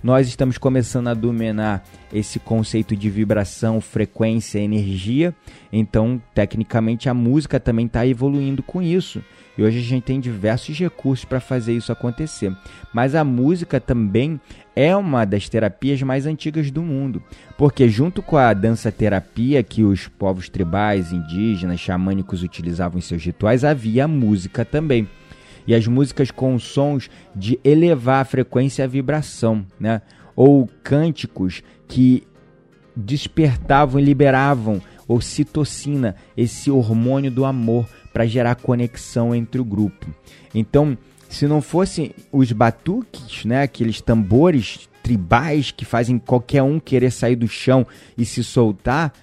nós 0.03 0.27
estamos 0.27 0.57
começando 0.57 1.07
a 1.07 1.13
dominar 1.13 1.83
esse 2.13 2.39
conceito 2.39 2.95
de 2.95 3.09
vibração, 3.09 3.81
frequência, 3.81 4.59
energia. 4.59 5.33
Então, 5.71 6.21
tecnicamente, 6.33 7.09
a 7.09 7.13
música 7.13 7.59
também 7.59 7.85
está 7.85 8.05
evoluindo 8.05 8.61
com 8.61 8.81
isso. 8.81 9.21
E 9.57 9.63
hoje 9.63 9.79
a 9.79 9.81
gente 9.81 10.03
tem 10.03 10.19
diversos 10.19 10.77
recursos 10.77 11.25
para 11.25 11.39
fazer 11.39 11.73
isso 11.73 11.91
acontecer. 11.91 12.55
Mas 12.93 13.15
a 13.15 13.23
música 13.23 13.79
também 13.79 14.39
é 14.75 14.95
uma 14.95 15.23
das 15.25 15.47
terapias 15.47 16.01
mais 16.01 16.25
antigas 16.25 16.69
do 16.69 16.81
mundo, 16.81 17.23
porque 17.57 17.87
junto 17.87 18.21
com 18.21 18.35
a 18.35 18.53
dança 18.53 18.91
terapia 18.91 19.63
que 19.63 19.83
os 19.83 20.07
povos 20.07 20.49
tribais, 20.49 21.13
indígenas, 21.13 21.79
xamânicos 21.79 22.43
utilizavam 22.43 22.99
em 22.99 23.01
seus 23.01 23.23
rituais, 23.23 23.63
havia 23.63 24.03
a 24.03 24.07
música 24.07 24.65
também. 24.65 25.07
E 25.67 25.73
as 25.73 25.87
músicas 25.87 26.31
com 26.31 26.57
sons 26.59 27.09
de 27.35 27.59
elevar 27.63 28.21
a 28.21 28.25
frequência 28.25 28.83
e 28.83 28.85
a 28.85 28.87
vibração, 28.87 29.65
né? 29.79 30.01
Ou 30.35 30.69
cânticos 30.83 31.63
que 31.87 32.23
despertavam 32.95 33.99
e 33.99 34.03
liberavam 34.03 34.81
ocitocina, 35.07 36.15
esse 36.35 36.71
hormônio 36.71 37.29
do 37.29 37.45
amor, 37.45 37.87
para 38.11 38.25
gerar 38.25 38.55
conexão 38.55 39.35
entre 39.35 39.59
o 39.61 39.65
grupo. 39.65 40.07
Então, 40.53 40.97
se 41.29 41.47
não 41.47 41.61
fossem 41.61 42.11
os 42.31 42.51
batuques, 42.51 43.45
né, 43.45 43.63
aqueles 43.63 44.01
tambores 44.01 44.89
tribais 45.03 45.69
que 45.69 45.85
fazem 45.85 46.17
qualquer 46.17 46.63
um 46.63 46.79
querer 46.79 47.11
sair 47.11 47.35
do 47.35 47.47
chão 47.47 47.85
e 48.17 48.25
se 48.25 48.43
soltar, 48.43 49.13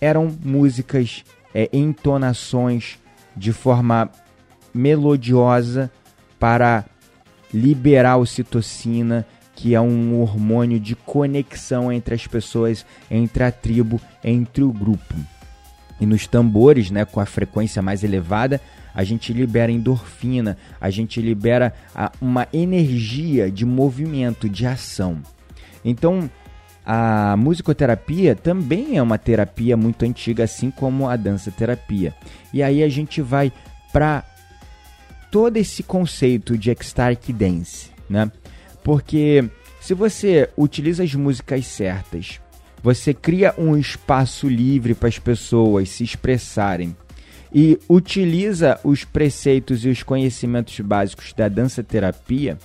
eram 0.00 0.36
músicas, 0.44 1.24
é, 1.54 1.68
entonações 1.72 2.98
de 3.36 3.52
forma 3.52 4.10
melodiosa 4.72 5.90
para 6.38 6.84
liberar 7.52 8.16
ocitocina, 8.16 9.26
que 9.54 9.74
é 9.74 9.80
um 9.80 10.20
hormônio 10.20 10.80
de 10.80 10.94
conexão 10.94 11.92
entre 11.92 12.14
as 12.14 12.26
pessoas, 12.26 12.86
entre 13.10 13.44
a 13.44 13.50
tribo, 13.50 14.00
entre 14.24 14.62
o 14.62 14.72
grupo. 14.72 15.14
E 16.00 16.06
nos 16.06 16.26
tambores, 16.26 16.90
né, 16.90 17.04
com 17.04 17.20
a 17.20 17.26
frequência 17.26 17.82
mais 17.82 18.02
elevada, 18.02 18.60
a 18.94 19.04
gente 19.04 19.32
libera 19.32 19.70
endorfina, 19.70 20.56
a 20.80 20.88
gente 20.88 21.20
libera 21.20 21.74
a, 21.94 22.10
uma 22.20 22.48
energia 22.52 23.50
de 23.50 23.66
movimento, 23.66 24.48
de 24.48 24.66
ação. 24.66 25.18
Então, 25.84 26.28
a 26.84 27.36
musicoterapia 27.36 28.34
também 28.34 28.96
é 28.96 29.02
uma 29.02 29.18
terapia 29.18 29.76
muito 29.76 30.04
antiga, 30.04 30.44
assim 30.44 30.70
como 30.70 31.08
a 31.08 31.16
dança 31.16 31.50
terapia. 31.50 32.14
E 32.52 32.62
aí 32.62 32.82
a 32.82 32.88
gente 32.88 33.20
vai 33.20 33.52
para 33.92 34.24
todo 35.30 35.56
esse 35.56 35.82
conceito 35.82 36.58
de 36.58 36.70
ecstatic 36.70 37.34
dance, 37.34 37.90
né? 38.08 38.30
Porque 38.82 39.48
se 39.80 39.94
você 39.94 40.50
utiliza 40.56 41.02
as 41.02 41.14
músicas 41.14 41.66
certas, 41.66 42.40
você 42.82 43.14
cria 43.14 43.54
um 43.56 43.76
espaço 43.76 44.48
livre 44.48 44.94
para 44.94 45.08
as 45.08 45.18
pessoas 45.18 45.88
se 45.90 46.02
expressarem 46.04 46.96
e 47.52 47.78
utiliza 47.88 48.78
os 48.84 49.04
preceitos 49.04 49.84
e 49.84 49.88
os 49.88 50.02
conhecimentos 50.02 50.78
básicos 50.80 51.32
da 51.32 51.48
dança 51.48 51.82
terapia, 51.82 52.58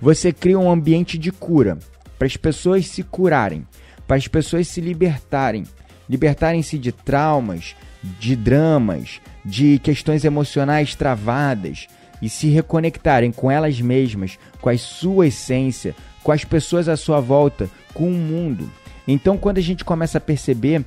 você 0.00 0.32
cria 0.32 0.58
um 0.58 0.70
ambiente 0.70 1.18
de 1.18 1.30
cura 1.30 1.78
para 2.18 2.26
as 2.26 2.36
pessoas 2.36 2.86
se 2.86 3.02
curarem, 3.02 3.66
para 4.06 4.16
as 4.16 4.26
pessoas 4.28 4.68
se 4.68 4.80
libertarem, 4.80 5.64
libertarem-se 6.08 6.78
de 6.78 6.92
traumas, 6.92 7.74
de 8.18 8.34
dramas, 8.34 9.20
de 9.44 9.78
questões 9.80 10.24
emocionais 10.24 10.94
travadas 10.94 11.86
e 12.20 12.28
se 12.28 12.48
reconectarem 12.48 13.32
com 13.32 13.50
elas 13.50 13.80
mesmas, 13.80 14.38
com 14.60 14.68
a 14.68 14.76
sua 14.76 15.28
essência, 15.28 15.94
com 16.22 16.32
as 16.32 16.44
pessoas 16.44 16.88
à 16.88 16.96
sua 16.96 17.20
volta, 17.20 17.68
com 17.94 18.08
o 18.08 18.14
mundo. 18.14 18.70
Então, 19.06 19.36
quando 19.36 19.58
a 19.58 19.62
gente 19.62 19.84
começa 19.84 20.18
a 20.18 20.20
perceber 20.20 20.84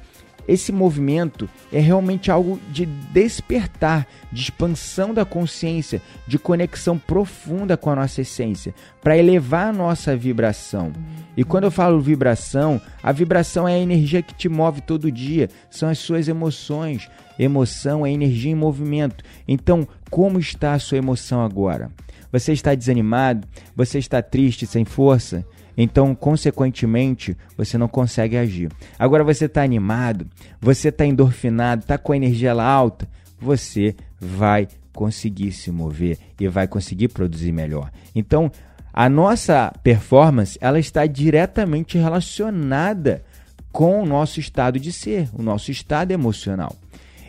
esse 0.47 0.71
movimento 0.71 1.49
é 1.71 1.79
realmente 1.79 2.29
algo 2.29 2.59
de 2.69 2.85
despertar, 2.85 4.07
de 4.31 4.43
expansão 4.43 5.13
da 5.13 5.23
consciência, 5.23 6.01
de 6.27 6.37
conexão 6.37 6.97
profunda 6.97 7.77
com 7.77 7.89
a 7.89 7.95
nossa 7.95 8.21
essência, 8.21 8.73
para 9.01 9.17
elevar 9.17 9.67
a 9.67 9.73
nossa 9.73 10.15
vibração. 10.15 10.91
E 11.35 11.43
quando 11.43 11.65
eu 11.65 11.71
falo 11.71 12.01
vibração, 12.01 12.79
a 13.01 13.11
vibração 13.11 13.67
é 13.67 13.75
a 13.75 13.79
energia 13.79 14.21
que 14.21 14.33
te 14.33 14.49
move 14.49 14.81
todo 14.81 15.11
dia, 15.11 15.49
são 15.69 15.89
as 15.89 15.99
suas 15.99 16.27
emoções. 16.27 17.09
Emoção 17.37 18.05
é 18.05 18.11
energia 18.11 18.51
em 18.51 18.55
movimento. 18.55 19.23
Então, 19.47 19.87
como 20.09 20.39
está 20.39 20.73
a 20.73 20.79
sua 20.79 20.99
emoção 20.99 21.43
agora? 21.43 21.89
Você 22.31 22.53
está 22.53 22.75
desanimado? 22.75 23.47
Você 23.75 23.97
está 23.97 24.21
triste, 24.21 24.65
sem 24.67 24.85
força? 24.85 25.45
Então, 25.77 26.13
consequentemente, 26.13 27.35
você 27.57 27.77
não 27.77 27.87
consegue 27.87 28.37
agir. 28.37 28.71
Agora 28.97 29.23
você 29.23 29.45
está 29.45 29.63
animado, 29.63 30.27
você 30.61 30.89
está 30.89 31.05
endorfinado, 31.05 31.81
está 31.81 31.97
com 31.97 32.13
a 32.13 32.17
energia 32.17 32.53
alta, 32.53 33.07
você 33.39 33.95
vai 34.19 34.67
conseguir 34.93 35.51
se 35.51 35.71
mover 35.71 36.17
e 36.39 36.47
vai 36.47 36.67
conseguir 36.67 37.07
produzir 37.07 37.51
melhor. 37.51 37.91
Então, 38.15 38.51
a 38.93 39.09
nossa 39.09 39.73
performance 39.81 40.57
ela 40.61 40.79
está 40.79 41.05
diretamente 41.07 41.97
relacionada 41.97 43.23
com 43.71 44.03
o 44.03 44.05
nosso 44.05 44.39
estado 44.39 44.79
de 44.79 44.91
ser, 44.91 45.27
o 45.33 45.41
nosso 45.41 45.71
estado 45.71 46.11
emocional. 46.11 46.75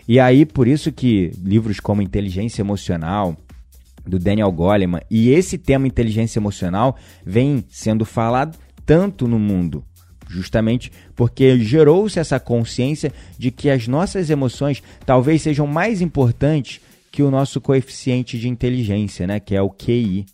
E 0.07 0.21
aí, 0.21 0.45
por 0.45 0.69
isso 0.69 0.93
que 0.93 1.33
livros 1.43 1.81
como 1.81 2.03
Inteligência 2.03 2.61
Emocional, 2.61 3.35
do 4.07 4.19
Daniel 4.19 4.53
Goleman. 4.53 5.01
E 5.11 5.31
esse 5.31 5.59
tema 5.59 5.87
inteligência 5.87 6.39
emocional 6.39 6.97
vem 7.25 7.65
sendo 7.69 8.05
falado 8.05 8.59
tanto 8.85 9.27
no 9.27 9.39
mundo, 9.39 9.85
justamente 10.29 10.93
porque 11.15 11.59
gerou-se 11.59 12.19
essa 12.19 12.39
consciência 12.39 13.13
de 13.39 13.51
que 13.51 13.71
as 13.71 13.89
nossas 13.89 14.31
emoções 14.31 14.83
talvez 15.07 15.43
sejam 15.43 15.67
mais 15.67 16.01
importantes 16.01 16.81
que 17.11 17.23
o 17.23 17.31
nosso 17.31 17.61
coeficiente 17.61 18.39
de 18.39 18.49
inteligência, 18.49 19.27
né, 19.27 19.41
que 19.41 19.55
é 19.55 19.63
o 19.63 19.71
QI, 19.71 20.27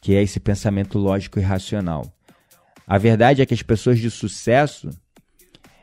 que 0.00 0.14
é 0.14 0.22
esse 0.22 0.40
pensamento 0.40 0.98
lógico 0.98 1.38
e 1.38 1.42
racional. 1.42 2.12
A 2.86 2.98
verdade 2.98 3.40
é 3.40 3.46
que 3.46 3.54
as 3.54 3.62
pessoas 3.62 4.00
de 4.00 4.10
sucesso, 4.10 4.90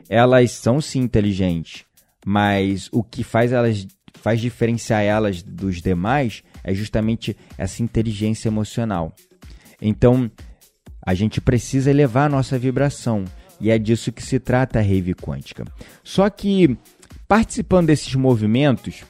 elas 0.08 0.52
são 0.52 0.80
sim 0.80 1.00
inteligentes, 1.00 1.84
mas 2.24 2.88
o 2.92 3.02
que 3.02 3.24
faz 3.24 3.50
elas 3.50 3.86
faz 4.20 4.40
diferenciar 4.40 5.02
elas 5.02 5.42
dos 5.42 5.80
demais 5.80 6.42
é 6.62 6.74
justamente 6.74 7.36
essa 7.56 7.82
inteligência 7.82 8.48
emocional. 8.48 9.14
Então, 9.80 10.30
a 11.04 11.14
gente 11.14 11.40
precisa 11.40 11.90
elevar 11.90 12.26
a 12.26 12.28
nossa 12.28 12.58
vibração. 12.58 13.24
E 13.60 13.70
é 13.70 13.78
disso 13.78 14.12
que 14.12 14.22
se 14.22 14.38
trata 14.38 14.78
a 14.78 14.82
rave 14.82 15.14
quântica. 15.14 15.64
Só 16.02 16.28
que 16.30 16.76
participando 17.28 17.88
desses 17.88 18.14
movimentos, 18.14 19.04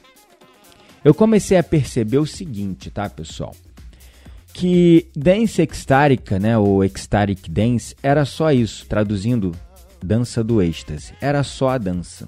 eu 1.03 1.13
comecei 1.13 1.57
a 1.57 1.63
perceber 1.63 2.19
o 2.19 2.25
seguinte, 2.25 2.91
tá, 2.91 3.09
pessoal? 3.09 3.55
Que 4.53 5.07
dance 5.15 5.61
extárica, 5.61 6.37
né, 6.37 6.57
ou 6.57 6.83
ecstatic 6.83 7.49
dance, 7.49 7.95
era 8.03 8.25
só 8.25 8.51
isso, 8.51 8.85
traduzindo, 8.85 9.55
dança 10.03 10.43
do 10.43 10.61
êxtase. 10.61 11.13
Era 11.21 11.41
só 11.43 11.69
a 11.69 11.77
dança. 11.77 12.27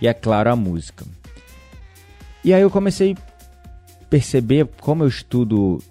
E 0.00 0.06
é 0.06 0.14
claro, 0.14 0.50
a 0.50 0.56
música. 0.56 1.04
E 2.44 2.54
aí 2.54 2.62
eu 2.62 2.70
comecei 2.70 3.08
a 3.10 3.10
perceber 4.12 4.68
como 4.78 5.04
eu 5.04 5.08
estudo 5.08 5.82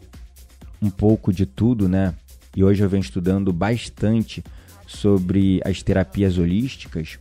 um 0.79 0.91
pouco 0.91 1.34
de 1.34 1.47
tudo, 1.47 1.89
né? 1.89 2.13
E 2.55 2.63
hoje 2.63 2.84
eu 2.84 2.88
venho 2.88 3.01
estudando 3.01 3.51
bastante 3.51 4.43
sobre 4.86 5.60
as 5.65 5.81
terapias 5.81 6.38
holísticas. 6.38 7.17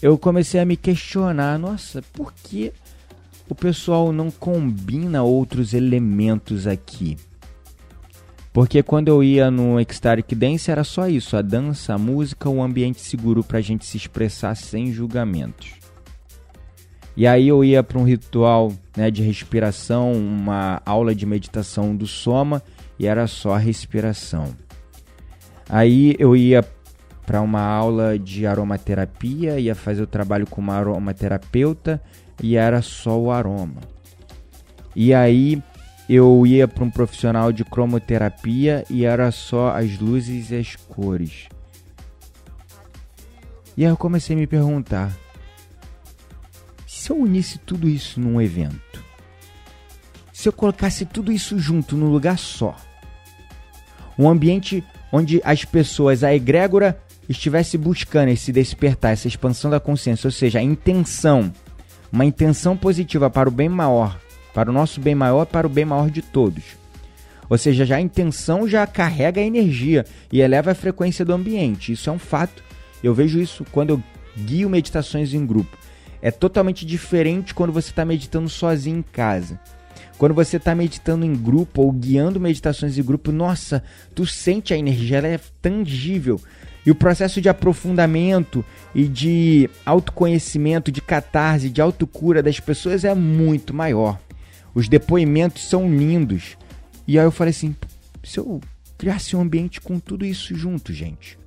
Eu 0.00 0.16
comecei 0.16 0.60
a 0.60 0.64
me 0.64 0.76
questionar, 0.76 1.58
nossa, 1.58 2.00
por 2.12 2.32
que 2.32 2.72
o 3.48 3.56
pessoal 3.56 4.12
não 4.12 4.30
combina 4.30 5.24
outros 5.24 5.74
elementos 5.74 6.68
aqui. 6.68 7.16
Porque 8.52 8.84
quando 8.84 9.08
eu 9.08 9.20
ia 9.20 9.50
no 9.50 9.80
Ecstatic 9.80 10.32
Dance 10.32 10.70
era 10.70 10.84
só 10.84 11.08
isso, 11.08 11.36
a 11.36 11.42
dança, 11.42 11.92
a 11.92 11.98
música, 11.98 12.48
um 12.48 12.62
ambiente 12.62 13.00
seguro 13.00 13.42
para 13.42 13.58
a 13.58 13.62
gente 13.62 13.84
se 13.84 13.96
expressar 13.96 14.54
sem 14.54 14.92
julgamentos. 14.92 15.83
E 17.16 17.26
aí 17.26 17.46
eu 17.48 17.64
ia 17.64 17.82
para 17.82 17.98
um 17.98 18.04
ritual 18.04 18.72
né, 18.96 19.10
de 19.10 19.22
respiração, 19.22 20.12
uma 20.12 20.82
aula 20.84 21.14
de 21.14 21.24
meditação 21.24 21.94
do 21.94 22.06
Soma 22.06 22.62
e 22.98 23.06
era 23.06 23.26
só 23.26 23.56
respiração. 23.56 24.54
Aí 25.68 26.16
eu 26.18 26.36
ia 26.36 26.64
para 27.24 27.40
uma 27.40 27.62
aula 27.62 28.18
de 28.18 28.46
aromaterapia, 28.46 29.58
ia 29.58 29.74
fazer 29.74 30.02
o 30.02 30.06
trabalho 30.06 30.46
com 30.46 30.60
uma 30.60 30.74
aromaterapeuta 30.74 32.02
e 32.42 32.56
era 32.56 32.82
só 32.82 33.18
o 33.18 33.30
aroma. 33.30 33.80
E 34.94 35.14
aí 35.14 35.62
eu 36.08 36.46
ia 36.46 36.68
para 36.68 36.84
um 36.84 36.90
profissional 36.90 37.52
de 37.52 37.64
cromoterapia 37.64 38.84
e 38.90 39.04
era 39.04 39.30
só 39.30 39.70
as 39.70 39.98
luzes 39.98 40.50
e 40.50 40.56
as 40.56 40.76
cores. 40.76 41.48
E 43.76 43.84
aí 43.84 43.90
eu 43.90 43.96
comecei 43.96 44.36
a 44.36 44.38
me 44.38 44.46
perguntar: 44.46 45.16
se 47.04 47.12
eu 47.12 47.18
unisse 47.18 47.58
tudo 47.58 47.86
isso 47.86 48.18
num 48.18 48.40
evento, 48.40 49.04
se 50.32 50.48
eu 50.48 50.52
colocasse 50.54 51.04
tudo 51.04 51.30
isso 51.30 51.58
junto 51.58 51.98
num 51.98 52.08
lugar 52.08 52.38
só, 52.38 52.74
um 54.18 54.26
ambiente 54.26 54.82
onde 55.12 55.38
as 55.44 55.66
pessoas, 55.66 56.24
a 56.24 56.34
egrégora, 56.34 56.98
estivesse 57.28 57.76
buscando 57.76 58.30
esse 58.30 58.50
despertar, 58.50 59.12
essa 59.12 59.28
expansão 59.28 59.70
da 59.70 59.78
consciência, 59.78 60.28
ou 60.28 60.30
seja, 60.30 60.60
a 60.60 60.62
intenção 60.62 61.52
uma 62.10 62.24
intenção 62.24 62.74
positiva 62.74 63.28
para 63.28 63.50
o 63.50 63.52
bem 63.52 63.68
maior, 63.68 64.18
para 64.54 64.70
o 64.70 64.72
nosso 64.72 64.98
bem 64.98 65.14
maior, 65.14 65.44
para 65.44 65.66
o 65.66 65.70
bem 65.70 65.84
maior 65.84 66.08
de 66.08 66.22
todos. 66.22 66.64
Ou 67.50 67.58
seja, 67.58 67.84
já 67.84 67.96
a 67.96 68.00
intenção 68.00 68.66
já 68.66 68.86
carrega 68.86 69.42
a 69.42 69.44
energia 69.44 70.06
e 70.32 70.40
eleva 70.40 70.70
a 70.70 70.74
frequência 70.74 71.22
do 71.22 71.34
ambiente. 71.34 71.92
Isso 71.92 72.08
é 72.08 72.12
um 72.14 72.18
fato. 72.18 72.64
Eu 73.02 73.12
vejo 73.12 73.38
isso 73.38 73.62
quando 73.70 73.90
eu 73.90 74.02
guio 74.38 74.70
meditações 74.70 75.34
em 75.34 75.44
grupo. 75.44 75.83
É 76.24 76.30
totalmente 76.30 76.86
diferente 76.86 77.52
quando 77.52 77.70
você 77.70 77.90
está 77.90 78.02
meditando 78.02 78.48
sozinho 78.48 79.00
em 79.00 79.02
casa. 79.02 79.60
Quando 80.16 80.34
você 80.34 80.56
está 80.56 80.74
meditando 80.74 81.26
em 81.26 81.36
grupo 81.36 81.82
ou 81.82 81.92
guiando 81.92 82.40
meditações 82.40 82.96
em 82.96 83.02
grupo, 83.02 83.30
nossa, 83.30 83.84
tu 84.14 84.24
sente 84.24 84.72
a 84.72 84.78
energia, 84.78 85.18
ela 85.18 85.28
é 85.28 85.38
tangível. 85.60 86.40
E 86.86 86.90
o 86.90 86.94
processo 86.94 87.42
de 87.42 87.50
aprofundamento 87.50 88.64
e 88.94 89.04
de 89.04 89.68
autoconhecimento, 89.84 90.90
de 90.90 91.02
catarse, 91.02 91.68
de 91.68 91.82
autocura 91.82 92.42
das 92.42 92.58
pessoas 92.58 93.04
é 93.04 93.14
muito 93.14 93.74
maior. 93.74 94.18
Os 94.74 94.88
depoimentos 94.88 95.68
são 95.68 95.94
lindos. 95.94 96.56
E 97.06 97.18
aí 97.18 97.26
eu 97.26 97.30
falei 97.30 97.50
assim: 97.50 97.76
se 98.22 98.38
eu 98.38 98.62
criasse 98.96 99.36
um 99.36 99.42
ambiente 99.42 99.78
com 99.78 99.98
tudo 99.98 100.24
isso 100.24 100.56
junto, 100.56 100.90
gente, 100.90 101.38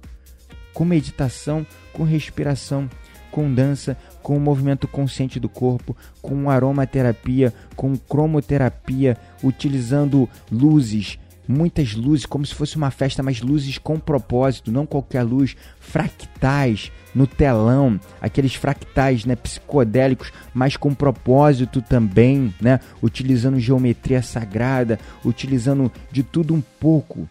com 0.72 0.86
meditação, 0.86 1.66
com 1.92 2.04
respiração, 2.04 2.88
com 3.32 3.54
dança, 3.54 3.98
com 4.28 4.36
o 4.36 4.42
movimento 4.42 4.90
consciente 4.90 5.40
do 5.40 5.48
corpo, 5.48 5.96
com 6.22 6.50
aromaterapia, 6.50 7.54
com 7.78 7.96
cromoterapia, 7.96 9.16
utilizando 9.42 10.28
luzes, 10.52 11.18
muitas 11.48 11.94
luzes, 11.94 12.26
como 12.26 12.46
se 12.46 12.54
fosse 12.54 12.76
uma 12.76 12.92
festa, 12.92 13.24
mas 13.24 13.40
luzes 13.40 13.78
com 13.78 13.98
propósito, 13.98 14.70
não 14.70 14.86
qualquer 14.86 15.24
luz, 15.24 15.56
fractais 15.80 16.92
no 17.16 17.26
telão, 17.26 17.98
aqueles 18.20 18.54
fractais 18.54 19.24
né, 19.24 19.34
psicodélicos, 19.34 20.34
mas 20.54 20.76
com 20.76 20.94
propósito 20.94 21.82
também, 21.82 22.54
né, 22.60 22.82
utilizando 23.02 23.62
geometria 23.62 24.22
sagrada, 24.22 25.00
utilizando 25.24 25.90
de 26.12 26.22
tudo 26.22 26.54
um 26.54 26.62
pouco. 26.82 27.30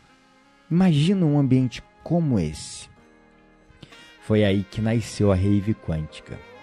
Imagina 0.70 1.26
um 1.26 1.38
ambiente 1.38 1.82
como 2.02 2.38
esse. 2.38 2.88
Foi 4.22 4.44
aí 4.44 4.64
que 4.70 4.80
nasceu 4.80 5.30
a 5.30 5.34
rave 5.34 5.74
quântica. 5.74 6.55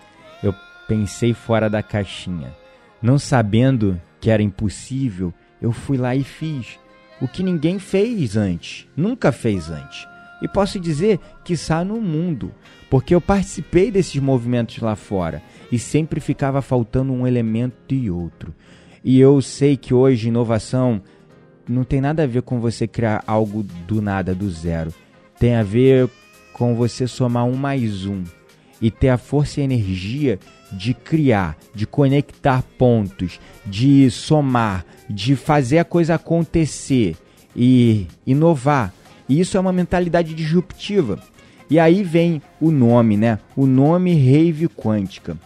Pensei 0.94 1.34
fora 1.34 1.72
da 1.72 1.82
caixinha. 1.82 2.56
Não 3.02 3.18
sabendo 3.18 4.00
que 4.22 4.30
era 4.30 4.44
impossível, 4.44 5.34
eu 5.60 5.72
fui 5.72 5.98
lá 5.98 6.16
e 6.16 6.24
fiz 6.24 6.78
o 7.20 7.28
que 7.28 7.42
ninguém 7.42 7.80
fez 7.80 8.38
antes, 8.38 8.88
nunca 8.96 9.32
fez 9.32 9.72
antes. 9.72 10.08
E 10.40 10.48
posso 10.48 10.80
dizer 10.80 11.20
que 11.44 11.54
está 11.54 11.84
no 11.84 12.00
mundo, 12.00 12.54
porque 12.92 13.16
eu 13.16 13.20
participei 13.20 13.90
desses 13.90 14.22
movimentos 14.22 14.78
lá 14.78 14.96
fora 14.96 15.42
e 15.72 15.80
sempre 15.80 16.20
ficava 16.20 16.62
faltando 16.62 17.12
um 17.12 17.26
elemento 17.26 17.96
e 17.96 18.12
outro. 18.12 18.54
E 19.04 19.20
eu 19.20 19.42
sei 19.42 19.76
que 19.76 19.96
hoje 19.96 20.28
inovação 20.28 21.02
não 21.68 21.84
tem 21.84 22.02
nada 22.02 22.22
a 22.22 22.28
ver 22.28 22.44
com 22.44 22.60
você 22.60 22.88
criar 22.88 23.24
algo 23.26 23.64
do 23.88 24.00
nada, 24.00 24.36
do 24.36 24.48
zero. 24.48 24.94
Tem 25.40 25.56
a 25.56 25.64
ver 25.64 26.08
com 26.54 26.76
você 26.76 27.08
somar 27.08 27.46
um 27.46 27.56
mais 27.56 28.06
um 28.06 28.24
e 28.80 28.92
ter 28.92 29.10
a 29.10 29.18
força 29.18 29.60
e 29.60 29.64
energia 29.64 30.38
de 30.74 30.94
criar, 30.94 31.58
de 31.74 31.86
conectar 31.86 32.64
pontos, 32.78 33.40
de 33.66 34.10
somar, 34.10 34.86
de 35.10 35.36
fazer 35.36 35.80
a 35.80 35.86
coisa 35.86 36.16
acontecer 36.16 37.16
e 37.56 38.08
inovar. 38.26 38.94
E 39.28 39.40
isso 39.40 39.56
é 39.56 39.60
uma 39.60 39.72
mentalidade 39.72 40.34
disruptiva. 40.34 41.20
E 41.70 41.80
aí 41.80 42.04
vem 42.04 42.42
o 42.60 42.72
nome, 42.72 43.18
né? 43.18 43.40
O 43.56 43.66
nome 43.66 44.14
rave 44.14 44.68
quântica. 44.68 45.38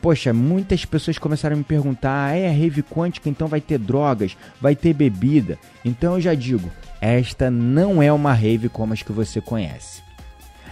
Poxa, 0.00 0.32
muitas 0.32 0.84
pessoas 0.84 1.18
começaram 1.18 1.54
a 1.54 1.58
me 1.58 1.64
perguntar: 1.64 2.28
ah, 2.28 2.36
é 2.36 2.48
rave 2.48 2.82
quântica, 2.82 3.28
então 3.28 3.48
vai 3.48 3.60
ter 3.60 3.78
drogas, 3.78 4.36
vai 4.60 4.76
ter 4.76 4.92
bebida. 4.92 5.58
Então 5.84 6.14
eu 6.14 6.20
já 6.20 6.34
digo: 6.34 6.70
esta 7.00 7.50
não 7.50 8.02
é 8.02 8.12
uma 8.12 8.32
rave 8.32 8.68
como 8.68 8.92
as 8.92 9.02
que 9.02 9.12
você 9.12 9.40
conhece. 9.40 10.07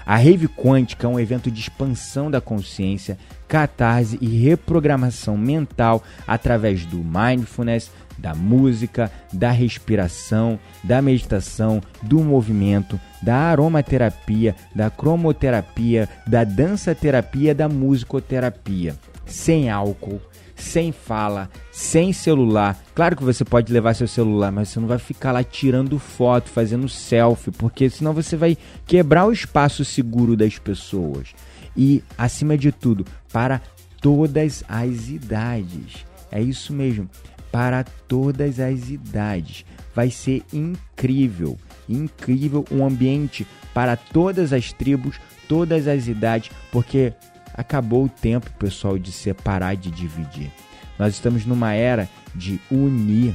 A 0.06 0.14
Rave 0.14 0.46
Quântica 0.46 1.08
é 1.08 1.10
um 1.10 1.18
evento 1.18 1.50
de 1.50 1.60
expansão 1.60 2.30
da 2.30 2.40
consciência, 2.40 3.18
catarse 3.48 4.16
e 4.20 4.38
reprogramação 4.38 5.36
mental 5.36 6.00
através 6.24 6.86
do 6.86 6.98
mindfulness, 6.98 7.90
da 8.16 8.32
música, 8.32 9.10
da 9.32 9.50
respiração, 9.50 10.60
da 10.84 11.02
meditação, 11.02 11.82
do 12.02 12.20
movimento, 12.20 13.00
da 13.20 13.34
aromaterapia, 13.34 14.54
da 14.72 14.90
cromoterapia, 14.90 16.08
da 16.24 16.44
dança 16.44 16.94
terapia, 16.94 17.52
da 17.52 17.68
musicoterapia. 17.68 18.94
Sem 19.26 19.68
álcool, 19.68 20.20
sem 20.54 20.92
fala, 20.92 21.50
sem 21.76 22.10
celular. 22.10 22.82
Claro 22.94 23.14
que 23.14 23.22
você 23.22 23.44
pode 23.44 23.70
levar 23.70 23.92
seu 23.92 24.08
celular, 24.08 24.50
mas 24.50 24.70
você 24.70 24.80
não 24.80 24.88
vai 24.88 24.96
ficar 24.96 25.30
lá 25.30 25.44
tirando 25.44 25.98
foto, 25.98 26.48
fazendo 26.48 26.88
selfie, 26.88 27.50
porque 27.50 27.90
senão 27.90 28.14
você 28.14 28.34
vai 28.34 28.56
quebrar 28.86 29.26
o 29.26 29.32
espaço 29.32 29.84
seguro 29.84 30.34
das 30.34 30.58
pessoas. 30.58 31.34
E, 31.76 32.02
acima 32.16 32.56
de 32.56 32.72
tudo, 32.72 33.04
para 33.30 33.60
todas 34.00 34.64
as 34.66 35.10
idades. 35.10 36.06
É 36.32 36.40
isso 36.40 36.72
mesmo, 36.72 37.10
para 37.52 37.84
todas 37.84 38.58
as 38.58 38.88
idades. 38.88 39.66
Vai 39.94 40.10
ser 40.10 40.42
incrível, 40.50 41.58
incrível 41.86 42.64
um 42.70 42.86
ambiente 42.86 43.46
para 43.74 43.96
todas 43.96 44.54
as 44.54 44.72
tribos, 44.72 45.20
todas 45.46 45.86
as 45.86 46.08
idades, 46.08 46.50
porque 46.72 47.12
Acabou 47.56 48.04
o 48.04 48.08
tempo, 48.08 48.50
pessoal, 48.58 48.98
de 48.98 49.10
separar, 49.10 49.76
de 49.76 49.90
dividir. 49.90 50.50
Nós 50.98 51.14
estamos 51.14 51.44
numa 51.44 51.72
era 51.72 52.08
de 52.34 52.60
unir. 52.70 53.34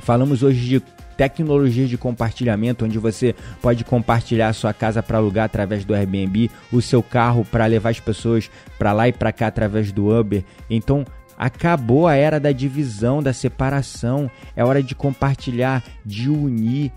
Falamos 0.00 0.42
hoje 0.42 0.66
de 0.66 0.82
tecnologias 1.16 1.90
de 1.90 1.98
compartilhamento, 1.98 2.86
onde 2.86 2.98
você 2.98 3.34
pode 3.60 3.84
compartilhar 3.84 4.48
a 4.48 4.54
sua 4.54 4.72
casa 4.72 5.02
para 5.02 5.18
alugar 5.18 5.44
através 5.44 5.84
do 5.84 5.94
Airbnb, 5.94 6.50
o 6.72 6.80
seu 6.80 7.02
carro 7.02 7.44
para 7.44 7.66
levar 7.66 7.90
as 7.90 8.00
pessoas 8.00 8.50
para 8.78 8.92
lá 8.94 9.06
e 9.06 9.12
para 9.12 9.30
cá 9.30 9.48
através 9.48 9.92
do 9.92 10.18
Uber. 10.18 10.42
Então, 10.70 11.04
acabou 11.36 12.08
a 12.08 12.14
era 12.14 12.40
da 12.40 12.52
divisão, 12.52 13.22
da 13.22 13.34
separação. 13.34 14.30
É 14.56 14.64
hora 14.64 14.82
de 14.82 14.94
compartilhar, 14.94 15.84
de 16.06 16.30
unir, 16.30 16.90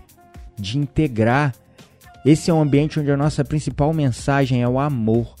de 0.58 0.78
integrar. 0.78 1.54
Esse 2.24 2.50
é 2.50 2.54
um 2.54 2.62
ambiente 2.62 2.98
onde 2.98 3.10
a 3.10 3.16
nossa 3.18 3.44
principal 3.44 3.92
mensagem 3.92 4.62
é 4.62 4.68
o 4.68 4.78
amor. 4.78 5.34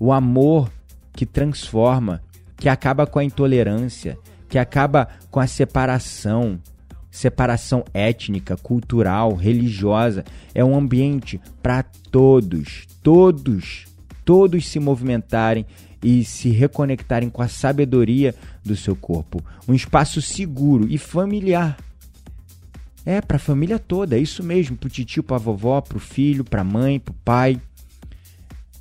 O 0.00 0.10
amor 0.10 0.70
que 1.12 1.26
transforma, 1.26 2.22
que 2.56 2.68
acaba 2.68 3.06
com 3.06 3.18
a 3.18 3.24
intolerância, 3.24 4.18
que 4.48 4.58
acaba 4.58 5.08
com 5.30 5.40
a 5.40 5.46
separação, 5.46 6.60
separação 7.10 7.84
étnica, 7.92 8.56
cultural, 8.56 9.34
religiosa. 9.34 10.24
É 10.54 10.64
um 10.64 10.76
ambiente 10.76 11.40
para 11.62 11.82
todos, 11.82 12.86
todos, 13.02 13.86
todos 14.24 14.66
se 14.66 14.80
movimentarem 14.80 15.66
e 16.02 16.22
se 16.22 16.50
reconectarem 16.50 17.30
com 17.30 17.40
a 17.40 17.48
sabedoria 17.48 18.34
do 18.62 18.76
seu 18.76 18.94
corpo. 18.94 19.42
Um 19.66 19.74
espaço 19.74 20.20
seguro 20.20 20.86
e 20.88 20.98
familiar. 20.98 21.78
É, 23.06 23.20
para 23.20 23.36
a 23.36 23.40
família 23.40 23.78
toda, 23.78 24.16
é 24.16 24.20
isso 24.20 24.42
mesmo, 24.42 24.76
para 24.76 24.86
o 24.86 24.90
tio, 24.90 25.22
para 25.22 25.36
a 25.36 25.38
vovó, 25.38 25.80
para 25.80 25.96
o 25.96 26.00
filho, 26.00 26.44
para 26.44 26.60
a 26.62 26.64
mãe, 26.64 26.98
para 26.98 27.12
o 27.12 27.16
pai. 27.24 27.60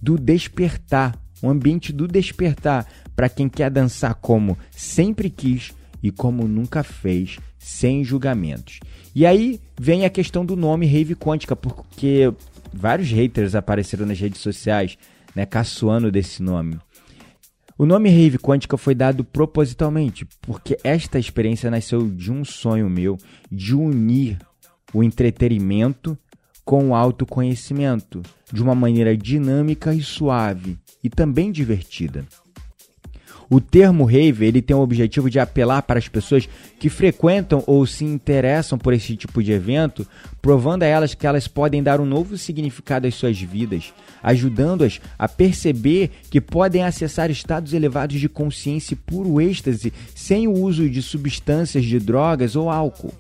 Do 0.02 0.18
despertar, 0.18 1.18
um 1.42 1.50
ambiente 1.50 1.94
do 1.94 2.08
despertar, 2.08 2.86
para 3.16 3.30
quem 3.30 3.48
quer 3.48 3.70
dançar 3.70 4.16
como 4.16 4.58
sempre 4.72 5.30
quis 5.30 5.74
e 6.02 6.12
como 6.12 6.48
nunca 6.48 6.84
fez, 6.84 7.40
sem 7.58 8.04
julgamentos. 8.04 8.80
E 9.16 9.26
aí 9.26 9.60
vem 9.80 10.06
a 10.06 10.10
questão 10.10 10.46
do 10.46 10.56
nome 10.56 10.86
Rave 10.86 11.16
Quântica, 11.16 11.56
porque 11.56 12.34
vários 12.74 13.10
haters 13.10 13.56
apareceram 13.56 14.06
nas 14.06 14.20
redes 14.20 14.42
sociais, 14.42 14.98
né, 15.34 15.46
caçoando 15.46 16.12
desse 16.12 16.44
nome. 16.44 16.78
O 17.78 17.86
nome 17.86 18.10
Rave 18.10 18.38
Quântica 18.38 18.78
foi 18.78 18.94
dado 18.94 19.24
propositalmente, 19.24 20.28
porque 20.42 20.78
esta 20.84 21.18
experiência 21.18 21.72
nasceu 21.72 22.08
de 22.08 22.32
um 22.32 22.44
sonho 22.46 22.90
meu 22.90 23.18
de 23.52 23.74
unir 23.74 24.38
o 24.94 25.04
entretenimento 25.04 26.18
com 26.64 26.90
o 26.90 26.96
autoconhecimento 26.96 28.22
de 28.52 28.62
uma 28.62 28.76
maneira 28.76 29.18
dinâmica 29.18 29.94
e 29.94 30.02
suave 30.02 30.78
e 31.04 31.10
também 31.10 31.52
divertida. 31.52 32.26
O 33.54 33.62
termo 33.62 34.04
rave 34.04 34.48
ele 34.48 34.64
tem 34.64 34.76
o 34.76 34.80
objetivo 34.80 35.30
de 35.30 35.40
apelar 35.40 35.84
para 35.84 36.00
as 36.00 36.08
pessoas 36.08 36.50
que 36.80 36.90
frequentam 36.90 37.64
ou 37.68 37.86
se 37.86 38.04
interessam 38.04 38.80
por 38.80 38.94
esse 38.94 39.16
tipo 39.16 39.44
de 39.44 39.52
evento, 39.52 40.08
provando 40.42 40.82
a 40.82 40.88
elas 40.88 41.14
que 41.14 41.28
elas 41.28 41.48
podem 41.48 41.84
dar 41.84 42.02
um 42.02 42.06
novo 42.06 42.36
significado 42.36 43.06
às 43.06 43.14
suas 43.14 43.40
vidas, 43.40 43.94
ajudando-as 44.24 45.00
a 45.20 45.28
perceber 45.28 46.10
que 46.32 46.42
podem 46.42 46.84
acessar 46.84 47.30
estados 47.30 47.74
elevados 47.74 48.20
de 48.20 48.28
consciência 48.28 48.96
e 48.96 48.98
puro 48.98 49.40
êxtase 49.40 49.94
sem 50.16 50.48
o 50.48 50.54
uso 50.54 50.90
de 50.90 51.04
substâncias 51.04 51.86
de 51.86 52.00
drogas 52.00 52.56
ou 52.56 52.72
álcool. 52.72 53.14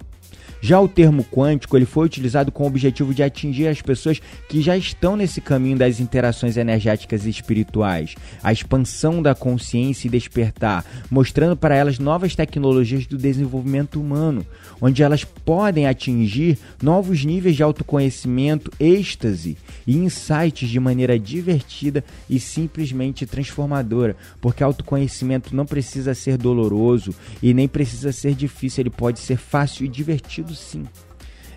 Já 0.65 0.79
o 0.79 0.87
termo 0.87 1.25
quântico 1.25 1.75
ele 1.75 1.85
foi 1.85 2.05
utilizado 2.05 2.49
com 2.49 2.63
o 2.63 2.67
objetivo 2.67 3.13
de 3.13 3.21
atingir 3.21 3.67
as 3.67 3.81
pessoas 3.81 4.21
que 4.47 4.61
já 4.61 4.77
estão 4.77 5.17
nesse 5.17 5.41
caminho 5.41 5.77
das 5.77 5.99
interações 5.99 6.55
energéticas 6.55 7.25
e 7.25 7.29
espirituais, 7.29 8.15
a 8.41 8.49
expansão 8.49 9.21
da 9.21 9.35
consciência 9.35 10.07
e 10.07 10.09
despertar, 10.09 10.85
mostrando 11.11 11.57
para 11.57 11.75
elas 11.75 11.99
novas 11.99 12.33
tecnologias 12.33 13.05
do 13.05 13.17
desenvolvimento 13.17 13.99
humano, 13.99 14.45
onde 14.79 15.03
elas 15.03 15.25
podem 15.25 15.85
atingir 15.85 16.57
novos 16.81 17.25
níveis 17.25 17.57
de 17.57 17.63
autoconhecimento, 17.63 18.71
êxtase 18.79 19.57
e 19.85 19.97
insights 19.97 20.69
de 20.69 20.79
maneira 20.79 21.19
divertida 21.19 22.05
e 22.29 22.39
simplesmente 22.39 23.25
transformadora, 23.25 24.15
porque 24.39 24.63
autoconhecimento 24.63 25.53
não 25.53 25.65
precisa 25.65 26.13
ser 26.13 26.37
doloroso 26.37 27.13
e 27.41 27.53
nem 27.53 27.67
precisa 27.67 28.13
ser 28.13 28.33
difícil, 28.33 28.83
ele 28.83 28.89
pode 28.89 29.19
ser 29.19 29.35
fácil 29.35 29.85
e 29.85 29.89
divertido 29.89 30.52
sim. 30.53 30.85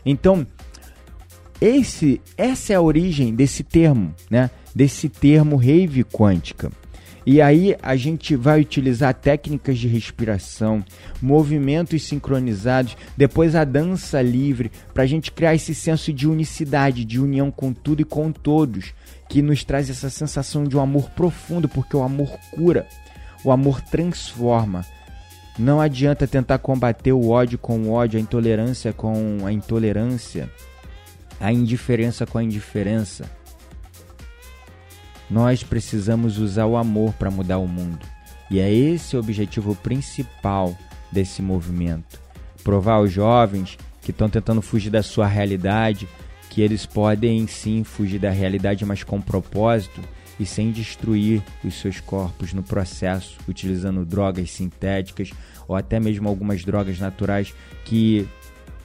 Então, 0.04 0.46
esse, 1.60 2.20
essa 2.36 2.72
é 2.72 2.76
a 2.76 2.80
origem 2.80 3.34
desse 3.34 3.62
termo, 3.62 4.14
né? 4.30 4.50
Desse 4.74 5.08
termo 5.08 5.56
rave 5.56 6.04
quântica. 6.04 6.70
E 7.26 7.42
aí 7.42 7.76
a 7.82 7.96
gente 7.96 8.36
vai 8.36 8.60
utilizar 8.60 9.12
técnicas 9.12 9.76
de 9.78 9.88
respiração, 9.88 10.84
movimentos 11.20 12.04
sincronizados, 12.04 12.96
depois 13.16 13.56
a 13.56 13.64
dança 13.64 14.22
livre, 14.22 14.70
para 14.94 15.02
a 15.02 15.06
gente 15.06 15.32
criar 15.32 15.52
esse 15.52 15.74
senso 15.74 16.12
de 16.12 16.28
unicidade, 16.28 17.04
de 17.04 17.18
união 17.18 17.50
com 17.50 17.72
tudo 17.72 18.02
e 18.02 18.04
com 18.04 18.30
todos, 18.30 18.94
que 19.28 19.42
nos 19.42 19.64
traz 19.64 19.90
essa 19.90 20.08
sensação 20.08 20.62
de 20.62 20.76
um 20.76 20.80
amor 20.80 21.10
profundo, 21.10 21.68
porque 21.68 21.96
o 21.96 22.02
amor 22.02 22.30
cura, 22.52 22.86
o 23.44 23.50
amor 23.50 23.80
transforma, 23.80 24.86
não 25.58 25.80
adianta 25.80 26.26
tentar 26.26 26.58
combater 26.58 27.12
o 27.12 27.30
ódio 27.30 27.58
com 27.58 27.78
o 27.80 27.92
ódio, 27.92 28.18
a 28.18 28.22
intolerância 28.22 28.92
com 28.92 29.44
a 29.44 29.52
intolerância, 29.52 30.50
a 31.40 31.52
indiferença 31.52 32.26
com 32.26 32.38
a 32.38 32.44
indiferença. 32.44 33.24
Nós 35.30 35.62
precisamos 35.62 36.38
usar 36.38 36.66
o 36.66 36.76
amor 36.76 37.12
para 37.14 37.30
mudar 37.30 37.58
o 37.58 37.66
mundo. 37.66 38.06
E 38.50 38.60
é 38.60 38.72
esse 38.72 39.16
o 39.16 39.20
objetivo 39.20 39.74
principal 39.74 40.76
desse 41.10 41.42
movimento. 41.42 42.20
Provar 42.62 42.94
aos 42.94 43.10
jovens 43.10 43.76
que 44.02 44.12
estão 44.12 44.28
tentando 44.28 44.62
fugir 44.62 44.90
da 44.90 45.02
sua 45.02 45.26
realidade 45.26 46.06
que 46.56 46.62
eles 46.62 46.86
podem 46.86 47.46
sim 47.46 47.84
fugir 47.84 48.18
da 48.18 48.30
realidade, 48.30 48.84
mas 48.84 49.02
com 49.02 49.20
propósito 49.20 50.00
e 50.38 50.44
sem 50.44 50.70
destruir 50.70 51.42
os 51.64 51.74
seus 51.74 52.00
corpos 52.00 52.52
no 52.52 52.62
processo, 52.62 53.38
utilizando 53.48 54.04
drogas 54.04 54.50
sintéticas 54.50 55.30
ou 55.66 55.74
até 55.74 55.98
mesmo 55.98 56.28
algumas 56.28 56.64
drogas 56.64 56.98
naturais 56.98 57.54
que 57.84 58.28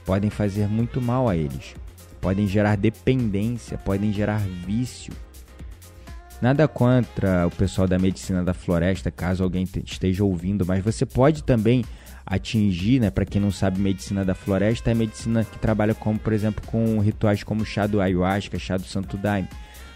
podem 0.04 0.30
fazer 0.30 0.66
muito 0.66 1.00
mal 1.00 1.28
a 1.28 1.36
eles. 1.36 1.74
Podem 2.20 2.46
gerar 2.46 2.76
dependência, 2.76 3.76
podem 3.78 4.12
gerar 4.12 4.38
vício. 4.38 5.12
Nada 6.40 6.66
contra 6.66 7.46
o 7.46 7.50
pessoal 7.50 7.86
da 7.86 7.98
medicina 7.98 8.42
da 8.42 8.54
floresta, 8.54 9.10
caso 9.10 9.44
alguém 9.44 9.68
esteja 9.84 10.24
ouvindo, 10.24 10.66
mas 10.66 10.82
você 10.82 11.06
pode 11.06 11.44
também 11.44 11.84
atingir, 12.26 13.00
né, 13.00 13.10
para 13.10 13.24
quem 13.24 13.40
não 13.40 13.50
sabe, 13.50 13.80
medicina 13.80 14.24
da 14.24 14.34
floresta 14.34 14.90
é 14.90 14.94
medicina 14.94 15.44
que 15.44 15.58
trabalha 15.58 15.94
como, 15.94 16.18
por 16.18 16.32
exemplo, 16.32 16.64
com 16.66 16.98
rituais 16.98 17.42
como 17.42 17.64
chá 17.64 17.86
do 17.86 18.00
ayahuasca, 18.00 18.58
chá 18.58 18.76
do 18.76 18.84
santo 18.84 19.16
daime 19.16 19.48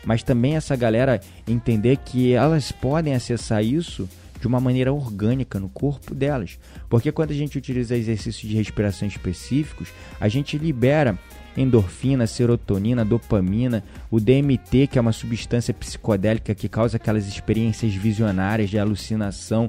mas 0.07 0.23
também 0.23 0.57
essa 0.57 0.77
galera 0.77 1.21
entender 1.47 1.99
que 1.99 2.33
elas 2.33 2.73
podem 2.73 3.14
acessar 3.14 3.62
isso 3.62 4.09
de 4.40 4.47
uma 4.47 4.61
maneira 4.61 4.92
orgânica 4.92 5.59
no 5.59 5.69
corpo 5.69 6.14
delas. 6.14 6.59
Porque 6.88 7.11
quando 7.11 7.33
a 7.33 7.35
gente 7.35 7.59
utiliza 7.59 7.97
exercícios 7.97 8.49
de 8.49 8.57
respiração 8.57 9.09
específicos, 9.09 9.88
a 10.21 10.29
gente 10.29 10.57
libera 10.57 11.19
endorfina, 11.57 12.27
serotonina, 12.27 13.05
dopamina, 13.05 13.83
o 14.11 14.21
DMT, 14.21 14.88
que 14.88 14.99
é 14.99 15.01
uma 15.01 15.12
substância 15.12 15.75
psicodélica 15.75 16.55
que 16.55 16.69
causa 16.69 16.99
aquelas 16.99 17.27
experiências 17.27 17.95
visionárias 17.95 18.71
de 18.71 18.79
alucinação 18.79 19.69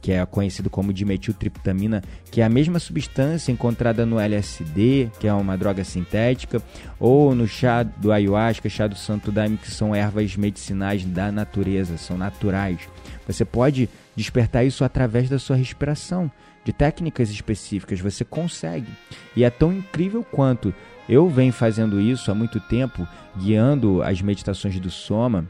que 0.00 0.12
é 0.12 0.24
conhecido 0.24 0.70
como 0.70 0.92
dimetiltriptamina, 0.92 2.02
que 2.30 2.40
é 2.40 2.44
a 2.44 2.48
mesma 2.48 2.78
substância 2.78 3.52
encontrada 3.52 4.06
no 4.06 4.18
LSD, 4.18 5.10
que 5.20 5.28
é 5.28 5.32
uma 5.32 5.56
droga 5.56 5.84
sintética, 5.84 6.62
ou 6.98 7.34
no 7.34 7.46
chá 7.46 7.82
do 7.82 8.10
ayahuasca, 8.10 8.68
chá 8.68 8.86
do 8.86 8.96
santo 8.96 9.30
daime, 9.30 9.58
que 9.58 9.70
são 9.70 9.94
ervas 9.94 10.36
medicinais 10.36 11.04
da 11.04 11.30
natureza, 11.30 11.98
são 11.98 12.16
naturais. 12.16 12.80
Você 13.26 13.44
pode 13.44 13.88
despertar 14.16 14.64
isso 14.64 14.84
através 14.84 15.28
da 15.28 15.38
sua 15.38 15.56
respiração, 15.56 16.30
de 16.64 16.72
técnicas 16.72 17.30
específicas, 17.30 18.00
você 18.00 18.24
consegue. 18.24 18.88
E 19.36 19.44
é 19.44 19.50
tão 19.50 19.72
incrível 19.72 20.24
quanto 20.24 20.72
eu 21.08 21.28
venho 21.28 21.52
fazendo 21.52 22.00
isso 22.00 22.30
há 22.30 22.34
muito 22.34 22.60
tempo, 22.60 23.06
guiando 23.36 24.02
as 24.02 24.22
meditações 24.22 24.78
do 24.78 24.90
Soma 24.90 25.46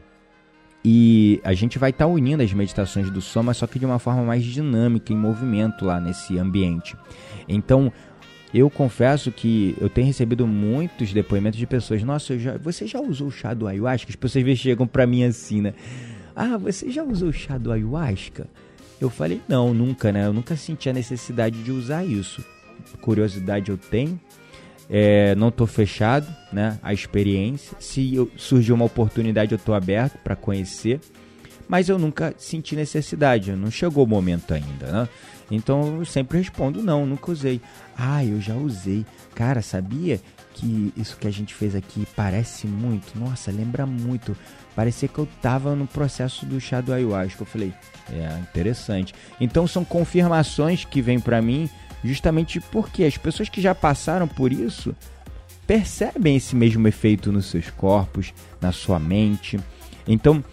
e 0.83 1.39
a 1.43 1.53
gente 1.53 1.79
vai 1.79 1.91
estar 1.91 2.05
tá 2.05 2.11
unindo 2.11 2.43
as 2.43 2.51
meditações 2.51 3.09
do 3.09 3.21
Soma, 3.21 3.53
só 3.53 3.65
que 3.65 3.79
de 3.79 3.85
uma 3.85 3.99
forma 3.99 4.23
mais 4.23 4.43
dinâmica, 4.43 5.13
em 5.13 5.17
movimento 5.17 5.85
lá 5.85 5.99
nesse 5.99 6.37
ambiente. 6.37 6.95
Então, 7.47 7.91
eu 8.53 8.69
confesso 8.69 9.31
que 9.31 9.75
eu 9.79 9.89
tenho 9.89 10.07
recebido 10.07 10.45
muitos 10.45 11.11
depoimentos 11.13 11.57
de 11.57 11.65
pessoas. 11.65 12.03
Nossa, 12.03 12.37
já, 12.37 12.57
você 12.57 12.85
já 12.85 12.99
usou 12.99 13.27
o 13.27 13.31
chá 13.31 13.53
do 13.53 13.65
ayahuasca? 13.65 14.09
As 14.09 14.15
pessoas 14.15 14.59
chegam 14.59 14.85
para 14.85 15.07
mim 15.07 15.23
assim, 15.23 15.61
né? 15.61 15.73
Ah, 16.35 16.57
você 16.57 16.91
já 16.91 17.03
usou 17.03 17.29
o 17.29 17.33
chá 17.33 17.57
do 17.57 17.71
ayahuasca? 17.71 18.47
Eu 18.99 19.09
falei, 19.09 19.41
não, 19.47 19.73
nunca, 19.73 20.11
né? 20.11 20.27
Eu 20.27 20.33
nunca 20.33 20.55
senti 20.55 20.89
a 20.89 20.93
necessidade 20.93 21.63
de 21.63 21.71
usar 21.71 22.05
isso. 22.05 22.43
Curiosidade 23.01 23.71
eu 23.71 23.77
tenho, 23.77 24.19
é, 24.89 25.33
não 25.35 25.49
estou 25.49 25.67
fechado 25.67 26.27
né, 26.51 26.77
à 26.81 26.93
experiência. 26.93 27.75
Se 27.79 28.13
eu, 28.13 28.29
surgir 28.37 28.73
uma 28.73 28.85
oportunidade, 28.85 29.51
eu 29.51 29.57
estou 29.57 29.75
aberto 29.75 30.17
para 30.19 30.35
conhecer. 30.35 30.99
Mas 31.67 31.89
eu 31.89 31.97
nunca 31.97 32.35
senti 32.37 32.75
necessidade, 32.75 33.51
não 33.53 33.71
chegou 33.71 34.03
o 34.03 34.07
momento 34.07 34.53
ainda. 34.53 34.91
Né? 34.91 35.09
Então 35.49 35.97
eu 35.97 36.05
sempre 36.05 36.37
respondo: 36.37 36.83
não, 36.83 37.05
nunca 37.05 37.31
usei. 37.31 37.61
Ah, 37.97 38.23
eu 38.23 38.39
já 38.39 38.53
usei. 38.53 39.05
Cara, 39.33 39.61
sabia 39.61 40.19
que 40.53 40.93
isso 40.95 41.17
que 41.17 41.27
a 41.27 41.31
gente 41.31 41.53
fez 41.53 41.73
aqui 41.73 42.05
parece 42.15 42.67
muito? 42.67 43.17
Nossa, 43.17 43.51
lembra 43.51 43.85
muito. 43.85 44.35
Parecia 44.75 45.07
que 45.07 45.19
eu 45.19 45.25
estava 45.25 45.75
no 45.75 45.87
processo 45.87 46.45
do 46.45 46.59
chá 46.59 46.81
do 46.81 46.93
ayahuasca. 46.93 47.41
Eu 47.41 47.47
falei, 47.47 47.73
é 48.11 48.39
interessante. 48.39 49.13
Então 49.39 49.67
são 49.67 49.85
confirmações 49.85 50.83
que 50.83 51.01
vêm 51.01 51.19
para 51.19 51.41
mim 51.41 51.69
justamente 52.03 52.59
porque 52.59 53.03
as 53.03 53.17
pessoas 53.17 53.49
que 53.49 53.61
já 53.61 53.73
passaram 53.73 54.27
por 54.27 54.51
isso 54.51 54.95
percebem 55.65 56.35
esse 56.35 56.55
mesmo 56.55 56.87
efeito 56.87 57.31
nos 57.31 57.45
seus 57.45 57.69
corpos, 57.69 58.33
na 58.59 58.71
sua 58.71 58.99
mente. 58.99 59.59
Então, 60.05 60.43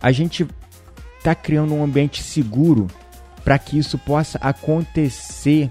a 0.00 0.12
gente 0.12 0.46
está 1.18 1.34
criando 1.34 1.74
um 1.74 1.82
ambiente 1.82 2.22
seguro 2.22 2.86
para 3.44 3.58
que 3.58 3.78
isso 3.78 3.98
possa 3.98 4.38
acontecer 4.38 5.70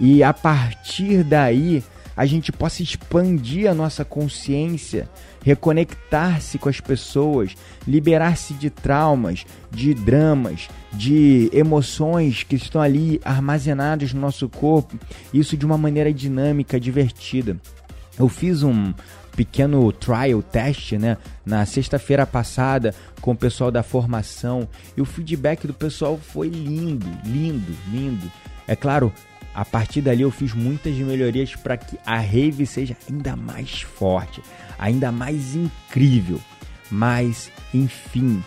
e 0.00 0.22
a 0.22 0.32
partir 0.32 1.22
daí 1.22 1.82
a 2.16 2.26
gente 2.26 2.52
possa 2.52 2.82
expandir 2.82 3.70
a 3.70 3.74
nossa 3.74 4.04
consciência, 4.04 5.08
reconectar-se 5.44 6.58
com 6.58 6.70
as 6.70 6.80
pessoas, 6.80 7.54
liberar-se 7.86 8.54
de 8.54 8.70
traumas, 8.70 9.44
de 9.70 9.92
dramas, 9.92 10.68
de 10.90 11.50
emoções 11.52 12.42
que 12.42 12.56
estão 12.56 12.80
ali 12.80 13.20
armazenadas 13.22 14.14
no 14.14 14.20
nosso 14.22 14.48
corpo, 14.48 14.98
isso 15.32 15.56
de 15.56 15.66
uma 15.66 15.76
maneira 15.76 16.12
dinâmica, 16.12 16.80
divertida. 16.80 17.58
Eu 18.18 18.26
fiz 18.28 18.62
um 18.62 18.94
pequeno 19.36 19.92
trial 19.92 20.42
test, 20.42 20.92
né, 20.92 21.18
na 21.44 21.66
sexta-feira 21.66 22.24
passada 22.24 22.94
com 23.20 23.32
o 23.32 23.36
pessoal 23.36 23.70
da 23.70 23.82
formação 23.82 24.66
e 24.96 25.02
o 25.02 25.04
feedback 25.04 25.66
do 25.66 25.74
pessoal 25.74 26.16
foi 26.16 26.48
lindo, 26.48 27.06
lindo, 27.24 27.76
lindo. 27.92 28.30
É 28.66 28.74
claro, 28.74 29.12
a 29.54 29.64
partir 29.64 30.00
dali 30.00 30.22
eu 30.22 30.30
fiz 30.30 30.52
muitas 30.52 30.94
melhorias 30.96 31.54
para 31.54 31.76
que 31.76 31.98
a 32.04 32.18
rave 32.18 32.66
seja 32.66 32.96
ainda 33.08 33.36
mais 33.36 33.82
forte, 33.82 34.42
ainda 34.78 35.12
mais 35.12 35.54
incrível. 35.54 36.40
Mas, 36.90 37.50
enfim, 37.72 38.42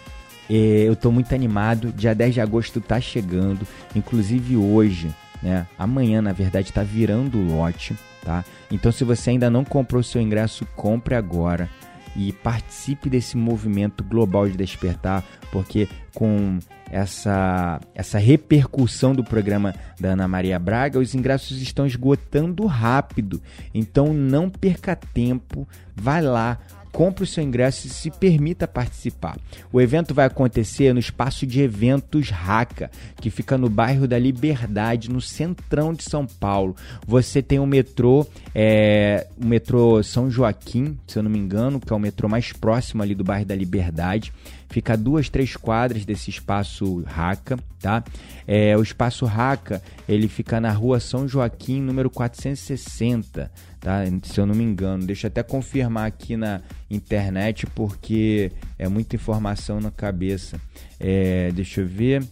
é, 0.50 0.54
eu 0.86 0.93
estou 0.93 1.12
muito 1.12 1.34
animado. 1.34 1.91
Dia 1.91 2.13
10 2.13 2.34
de 2.36 2.41
agosto 2.41 2.80
está 2.80 3.00
chegando, 3.00 3.65
inclusive 3.96 4.58
hoje, 4.58 5.13
né? 5.41 5.65
Amanhã, 5.78 6.22
na 6.22 6.34
verdade, 6.34 6.70
está 6.70 6.84
virando 6.84 7.38
o 7.38 7.43
lote, 7.43 7.96
tá? 8.24 8.43
Então, 8.72 8.91
se 8.91 9.04
você 9.04 9.32
ainda 9.32 9.50
não 9.50 9.63
comprou 9.63 10.04
seu 10.04 10.22
ingresso, 10.22 10.65
compre 10.76 11.15
agora 11.15 11.70
e 12.17 12.34
participe 12.34 13.10
desse 13.10 13.38
movimento 13.38 14.03
global 14.03 14.49
de 14.49 14.58
despertar, 14.58 15.23
porque 15.51 15.88
com 16.15 16.58
essa, 16.91 17.80
essa 17.93 18.17
repercussão 18.17 19.13
do 19.13 19.23
programa 19.23 19.75
da 19.99 20.10
Ana 20.10 20.27
Maria 20.27 20.58
Braga, 20.58 20.99
os 20.99 21.13
ingressos 21.13 21.62
estão 21.62 21.86
esgotando 21.86 22.65
rápido. 22.65 23.41
Então 23.73 24.13
não 24.13 24.49
perca 24.49 24.95
tempo, 24.95 25.67
vai 25.95 26.21
lá, 26.21 26.58
compre 26.98 27.24
o 27.24 27.28
seu 27.28 27.44
ingresso 27.44 27.86
e 27.86 27.92
se 27.92 28.10
permita 28.10 28.68
participar. 28.68 29.38
O 29.72 29.80
evento 29.80 30.16
vai 30.16 30.26
acontecer 30.26 30.92
no 30.94 31.00
espaço 31.00 31.46
de 31.46 31.62
eventos 31.62 32.32
Raca, 32.32 32.90
que 33.22 33.30
fica 33.30 33.56
no 33.56 33.70
bairro 33.70 34.08
da 34.08 34.18
Liberdade, 34.18 35.08
no 35.08 35.22
centrão 35.22 35.94
de 35.94 36.02
São 36.02 36.26
Paulo. 36.26 36.76
Você 37.06 37.40
tem 37.40 37.60
o 37.60 37.68
metrô, 37.68 38.26
é, 38.56 39.28
o 39.40 39.46
metrô 39.46 40.02
São 40.02 40.28
Joaquim, 40.32 40.98
se 41.06 41.20
eu 41.20 41.22
não 41.22 41.30
me 41.30 41.38
engano, 41.38 41.80
que 41.80 41.94
é 41.94 41.96
o 41.96 42.00
metrô 42.00 42.28
mais 42.28 42.52
próximo 42.52 43.04
ali 43.04 43.14
do 43.14 43.24
bairro 43.24 43.46
da 43.46 43.54
Liberdade. 43.54 44.34
Fica 44.69 44.93
a 44.93 44.95
duas, 44.95 45.30
três 45.30 45.56
quadras 45.56 46.06
desse 46.06 46.30
espaço 46.30 47.03
Raca, 47.06 47.58
tá? 47.80 48.03
É, 48.45 48.75
o 48.77 48.82
espaço 48.82 49.25
Raca, 49.25 49.82
ele 50.08 50.27
fica 50.27 50.60
na 50.60 50.71
rua 50.71 50.99
São 50.99 51.27
Joaquim, 51.27 51.82
número 51.82 52.10
460 52.10 53.49
tá? 53.80 54.03
Se 54.23 54.39
eu 54.39 54.45
não 54.45 54.53
me 54.53 54.63
engano. 54.63 55.06
Deixa 55.06 55.27
eu 55.27 55.30
até 55.30 55.41
confirmar 55.41 56.08
aqui 56.08 56.36
na 56.36 56.62
internet 56.89 57.65
porque 57.67 58.51
é 58.77 58.88
muita 58.88 59.15
informação 59.15 59.80
na 59.80 59.91
cabeça. 59.91 60.60
É, 60.99 61.51
deixa 61.53 61.82
eu 61.82 61.88
ver. 61.88 62.23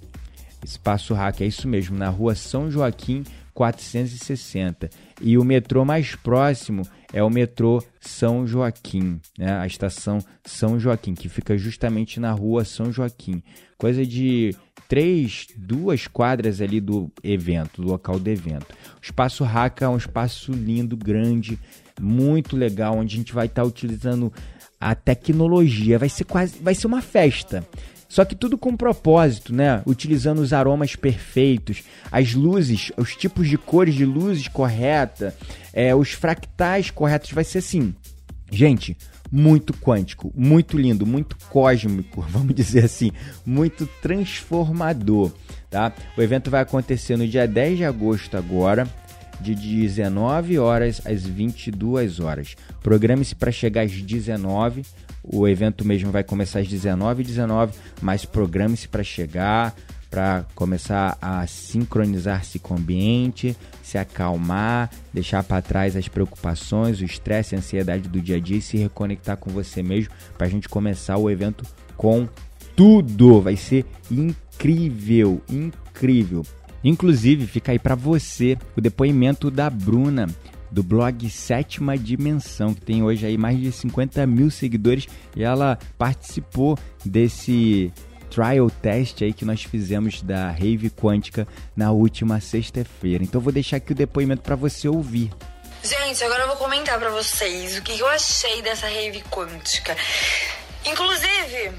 Espaço 0.63 1.13
Hack, 1.13 1.41
é 1.41 1.45
isso 1.45 1.67
mesmo, 1.67 1.95
na 1.95 2.09
rua 2.09 2.33
São 2.33 2.71
Joaquim 2.71 3.23
460. 3.53 4.89
E 5.21 5.37
o 5.37 5.43
metrô 5.43 5.85
mais 5.85 6.15
próximo 6.15 6.81
é 7.15 7.23
o 7.23 7.29
metrô 7.29 7.81
São 8.01 8.45
Joaquim, 8.45 9.21
né? 9.39 9.57
a 9.57 9.65
estação 9.65 10.19
São 10.43 10.77
Joaquim, 10.77 11.15
que 11.15 11.29
fica 11.29 11.57
justamente 11.57 12.19
na 12.19 12.33
rua 12.33 12.65
São 12.65 12.91
Joaquim. 12.91 13.41
Coisa 13.77 14.05
de 14.05 14.53
três, 14.89 15.47
duas 15.55 16.07
quadras 16.07 16.59
ali 16.59 16.81
do 16.81 17.09
evento, 17.23 17.81
do 17.81 17.87
local 17.87 18.19
do 18.19 18.29
evento. 18.29 18.67
O 18.97 19.01
espaço 19.01 19.45
Raca 19.45 19.85
é 19.85 19.87
um 19.87 19.95
espaço 19.95 20.51
lindo, 20.51 20.97
grande, 20.97 21.57
muito 22.01 22.57
legal, 22.57 22.97
onde 22.97 23.15
a 23.15 23.17
gente 23.17 23.33
vai 23.33 23.45
estar 23.45 23.61
tá 23.61 23.67
utilizando 23.67 24.31
a 24.77 24.93
tecnologia. 24.93 25.97
Vai 25.97 26.09
ser 26.09 26.25
quase, 26.25 26.59
vai 26.59 26.75
ser 26.75 26.85
uma 26.85 27.01
festa. 27.01 27.65
Só 28.15 28.23
que 28.23 28.33
tudo 28.33 28.57
com 28.57 28.77
propósito, 28.77 29.53
né? 29.53 29.81
Utilizando 29.85 30.39
os 30.39 30.53
aromas 30.53 30.95
perfeitos, 30.95 31.83
as 32.09 32.33
luzes, 32.33 32.89
os 32.95 33.13
tipos 33.13 33.49
de 33.49 33.57
cores 33.57 33.93
de 33.93 34.05
luzes 34.05 34.47
correta, 34.47 35.35
é, 35.73 35.93
os 35.93 36.13
fractais 36.13 36.89
corretos. 36.89 37.31
Vai 37.31 37.43
ser 37.43 37.57
assim, 37.57 37.93
gente, 38.49 38.95
muito 39.29 39.73
quântico, 39.73 40.31
muito 40.33 40.77
lindo, 40.77 41.05
muito 41.05 41.35
cósmico, 41.49 42.21
vamos 42.31 42.55
dizer 42.55 42.85
assim, 42.85 43.11
muito 43.45 43.85
transformador, 44.01 45.33
tá? 45.69 45.91
O 46.17 46.21
evento 46.21 46.49
vai 46.49 46.61
acontecer 46.61 47.17
no 47.17 47.27
dia 47.27 47.45
10 47.45 47.79
de 47.79 47.83
agosto 47.83 48.37
agora, 48.37 48.87
de 49.41 49.53
19 49.53 50.57
horas 50.57 51.01
às 51.03 51.25
22 51.25 52.21
horas. 52.21 52.55
Programe-se 52.81 53.35
para 53.35 53.51
chegar 53.51 53.81
às 53.81 53.91
19. 53.91 54.83
O 55.27 55.47
evento 55.47 55.85
mesmo 55.85 56.11
vai 56.11 56.23
começar 56.23 56.59
às 56.59 56.67
19 56.67 57.21
h 57.21 57.27
19, 57.27 57.73
mas 58.01 58.25
programe-se 58.25 58.87
para 58.87 59.03
chegar 59.03 59.75
para 60.15 60.45
começar 60.55 61.17
a 61.21 61.45
sincronizar-se 61.45 62.57
com 62.57 62.73
o 62.73 62.77
ambiente, 62.77 63.53
se 63.83 63.97
acalmar, 63.97 64.89
deixar 65.13 65.43
para 65.43 65.61
trás 65.61 65.93
as 65.97 66.07
preocupações, 66.07 67.01
o 67.01 67.03
estresse, 67.03 67.53
a 67.53 67.57
ansiedade 67.57 68.07
do 68.07 68.21
dia 68.21 68.37
a 68.37 68.39
dia 68.39 68.55
e 68.55 68.61
se 68.61 68.77
reconectar 68.77 69.35
com 69.35 69.49
você 69.49 69.83
mesmo 69.83 70.13
para 70.37 70.47
a 70.47 70.49
gente 70.49 70.69
começar 70.69 71.17
o 71.17 71.29
evento 71.29 71.65
com 71.97 72.29
tudo. 72.77 73.41
Vai 73.41 73.57
ser 73.57 73.85
incrível, 74.09 75.41
incrível. 75.49 76.43
Inclusive, 76.81 77.45
fica 77.45 77.73
aí 77.73 77.79
para 77.79 77.95
você 77.95 78.57
o 78.77 78.79
depoimento 78.79 79.51
da 79.51 79.69
Bruna 79.69 80.27
do 80.75 80.83
blog 80.83 81.29
Sétima 81.29 81.97
Dimensão, 81.97 82.73
que 82.73 82.81
tem 82.81 83.01
hoje 83.01 83.25
aí 83.25 83.37
mais 83.37 83.57
de 83.57 83.71
50 83.71 84.27
mil 84.27 84.51
seguidores 84.51 85.07
e 85.33 85.41
ela 85.41 85.79
participou 85.97 86.77
desse 87.05 87.93
trial 88.29 88.69
test 88.69 89.21
aí 89.21 89.31
que 89.31 89.45
nós 89.45 89.63
fizemos 89.63 90.21
da 90.21 90.51
Rave 90.51 90.89
Quântica 90.89 91.47
na 91.77 91.93
última 91.93 92.41
sexta-feira. 92.41 93.23
Então 93.23 93.39
vou 93.39 93.53
deixar 93.53 93.77
aqui 93.77 93.93
o 93.93 93.95
depoimento 93.95 94.41
para 94.41 94.57
você 94.57 94.89
ouvir. 94.89 95.31
Gente, 95.81 96.21
agora 96.25 96.43
eu 96.43 96.47
vou 96.49 96.57
comentar 96.57 96.99
para 96.99 97.09
vocês 97.09 97.77
o 97.77 97.81
que 97.81 97.97
eu 97.97 98.07
achei 98.07 98.61
dessa 98.61 98.85
Rave 98.85 99.23
Quântica. 99.31 99.95
Inclusive, 100.85 101.71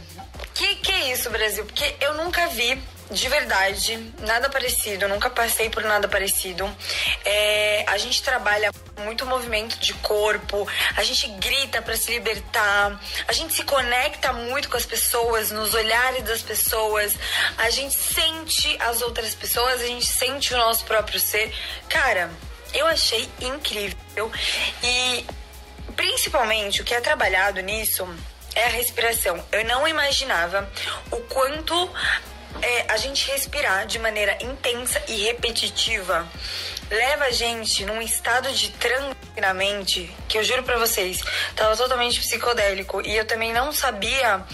isso, 1.27 1.31
Brasil? 1.31 1.65
Porque 1.65 1.97
eu 2.01 2.15
nunca 2.15 2.47
vi 2.49 2.81
de 3.09 3.29
verdade, 3.29 4.13
nada 4.19 4.49
parecido, 4.51 5.07
nunca 5.07 5.31
passei 5.31 5.71
por 5.71 5.85
nada 5.85 6.09
parecido. 6.09 6.69
É, 7.25 7.85
a 7.87 7.97
gente 7.99 8.21
trabalha 8.21 8.73
muito 8.99 9.25
movimento 9.25 9.79
de 9.79 9.95
corpo, 9.95 10.67
a 10.97 11.05
gente 11.05 11.29
grita 11.39 11.81
para 11.81 11.97
se 11.97 12.11
libertar, 12.11 13.01
a 13.29 13.33
gente 13.33 13.55
se 13.55 13.63
conecta 13.63 14.33
muito 14.33 14.69
com 14.69 14.77
as 14.77 14.85
pessoas, 14.85 15.53
nos 15.53 15.73
olhares 15.73 16.25
das 16.25 16.43
pessoas, 16.43 17.15
a 17.59 17.71
gente 17.71 17.95
sente 17.95 18.77
as 18.81 19.01
outras 19.03 19.37
pessoas, 19.37 19.81
a 19.83 19.87
gente 19.87 20.07
sente 20.07 20.53
o 20.53 20.57
nosso 20.57 20.85
próprio 20.85 21.21
ser. 21.21 21.55
Cara, 21.89 22.29
eu 22.75 22.87
achei 22.89 23.29
incrível 23.41 24.33
e 24.83 25.25
principalmente 25.95 26.83
o 26.83 26.85
que 26.85 26.93
é 26.93 27.01
trabalhado 27.01 27.61
nisso 27.61 28.05
é 28.57 28.65
a 28.65 28.71
respiração. 28.71 29.43
Eu 29.53 29.65
não 29.65 29.87
imaginava 29.87 30.69
o 31.13 31.17
quanto 31.19 31.91
é, 32.61 32.87
a 32.89 32.97
gente 32.97 33.31
respirar 33.31 33.87
de 33.87 33.99
maneira 33.99 34.37
intensa 34.43 35.01
e 35.07 35.23
repetitiva 35.25 36.27
leva 36.91 37.25
a 37.25 37.31
gente 37.31 37.85
num 37.85 38.01
estado 38.01 38.51
de 38.53 38.71
transe 38.71 39.17
na 39.41 39.53
mente 39.53 40.11
que 40.29 40.39
eu 40.39 40.45
juro 40.45 40.63
para 40.63 40.79
vocês, 40.79 41.21
tava 41.55 41.77
totalmente 41.77 42.21
psicodélico 42.21 43.03
e 43.05 43.17
eu 43.17 43.25
também 43.27 43.53
não 43.53 43.73
sabia 43.73 44.45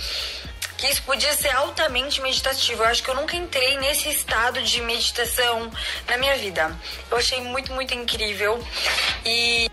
que 0.78 0.88
isso 0.88 1.02
podia 1.02 1.32
ser 1.34 1.54
altamente 1.54 2.20
meditativo. 2.20 2.82
Eu 2.82 2.88
acho 2.88 3.04
que 3.04 3.08
eu 3.08 3.14
nunca 3.14 3.36
entrei 3.36 3.78
nesse 3.78 4.08
estado 4.08 4.60
de 4.62 4.80
meditação 4.80 5.70
na 6.08 6.16
minha 6.16 6.36
vida. 6.36 6.76
Eu 7.08 7.18
achei 7.18 7.40
muito, 7.40 7.72
muito 7.72 7.94
incrível. 7.94 8.61
E 9.24 9.70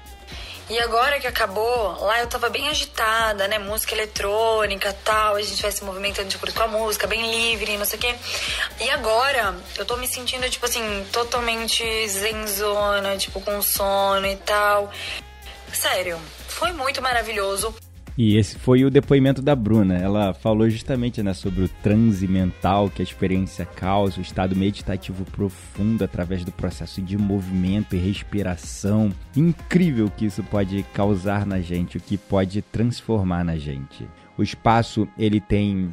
e 0.69 0.79
agora 0.79 1.19
que 1.19 1.25
acabou, 1.25 1.99
lá 2.05 2.19
eu 2.19 2.27
tava 2.27 2.47
bem 2.49 2.69
agitada, 2.69 3.47
né? 3.47 3.57
Música 3.57 3.95
eletrônica 3.95 4.93
tal, 5.03 5.35
a 5.35 5.41
gente 5.41 5.61
vai 5.61 5.71
se 5.71 5.83
movimentando 5.83 6.29
de 6.29 6.35
acordo 6.35 6.53
com 6.53 6.63
a 6.63 6.67
música, 6.67 7.07
bem 7.07 7.29
livre, 7.31 7.75
não 7.77 7.85
sei 7.85 7.97
o 7.97 8.01
quê. 8.01 8.15
E 8.79 8.89
agora 8.91 9.55
eu 9.77 9.85
tô 9.85 9.97
me 9.97 10.07
sentindo, 10.07 10.47
tipo 10.49 10.65
assim, 10.65 11.07
totalmente 11.11 11.83
zenzona, 12.07 13.17
tipo, 13.17 13.41
com 13.41 13.61
sono 13.61 14.27
e 14.27 14.35
tal. 14.35 14.91
Sério, 15.73 16.19
foi 16.47 16.71
muito 16.71 17.01
maravilhoso. 17.01 17.75
E 18.21 18.35
esse 18.35 18.59
foi 18.59 18.83
o 18.83 18.89
depoimento 18.89 19.41
da 19.41 19.55
Bruna. 19.55 19.95
Ela 19.95 20.33
falou 20.33 20.69
justamente 20.69 21.23
né, 21.23 21.33
sobre 21.33 21.63
o 21.63 21.69
transe 21.81 22.27
mental 22.27 22.89
que 22.89 23.01
a 23.01 23.05
experiência 23.05 23.65
causa, 23.65 24.19
o 24.19 24.21
estado 24.21 24.57
meditativo 24.57 25.23
profundo 25.23 26.03
através 26.03 26.43
do 26.43 26.51
processo 26.51 27.01
de 27.01 27.17
movimento 27.17 27.95
e 27.95 27.97
respiração. 27.97 29.09
Incrível 29.37 30.11
que 30.11 30.25
isso 30.25 30.43
pode 30.43 30.83
causar 30.93 31.45
na 31.45 31.61
gente, 31.61 31.95
o 31.95 32.01
que 32.01 32.17
pode 32.17 32.61
transformar 32.61 33.45
na 33.45 33.55
gente. 33.55 34.05
O 34.37 34.43
espaço 34.43 35.07
ele 35.17 35.39
tem 35.39 35.89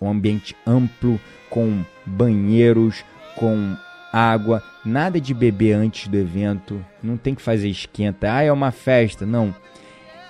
um 0.00 0.08
ambiente 0.08 0.54
amplo, 0.64 1.18
com 1.50 1.84
banheiros, 2.06 3.04
com 3.34 3.76
água, 4.12 4.62
nada 4.84 5.20
de 5.20 5.34
beber 5.34 5.72
antes 5.72 6.06
do 6.06 6.16
evento, 6.16 6.80
não 7.02 7.16
tem 7.16 7.34
que 7.34 7.42
fazer 7.42 7.68
esquenta. 7.68 8.32
Ah, 8.32 8.42
é 8.42 8.52
uma 8.52 8.70
festa. 8.70 9.26
Não. 9.26 9.52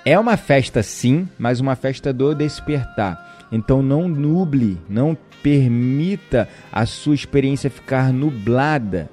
É 0.08 0.16
uma 0.16 0.36
festa 0.36 0.84
sim, 0.84 1.28
mas 1.36 1.58
uma 1.58 1.74
festa 1.74 2.12
do 2.12 2.32
despertar. 2.32 3.48
Então 3.50 3.82
não 3.82 4.06
nuble, 4.06 4.78
não 4.88 5.18
permita 5.42 6.48
a 6.70 6.86
sua 6.86 7.12
experiência 7.12 7.68
ficar 7.68 8.12
nublada 8.12 9.10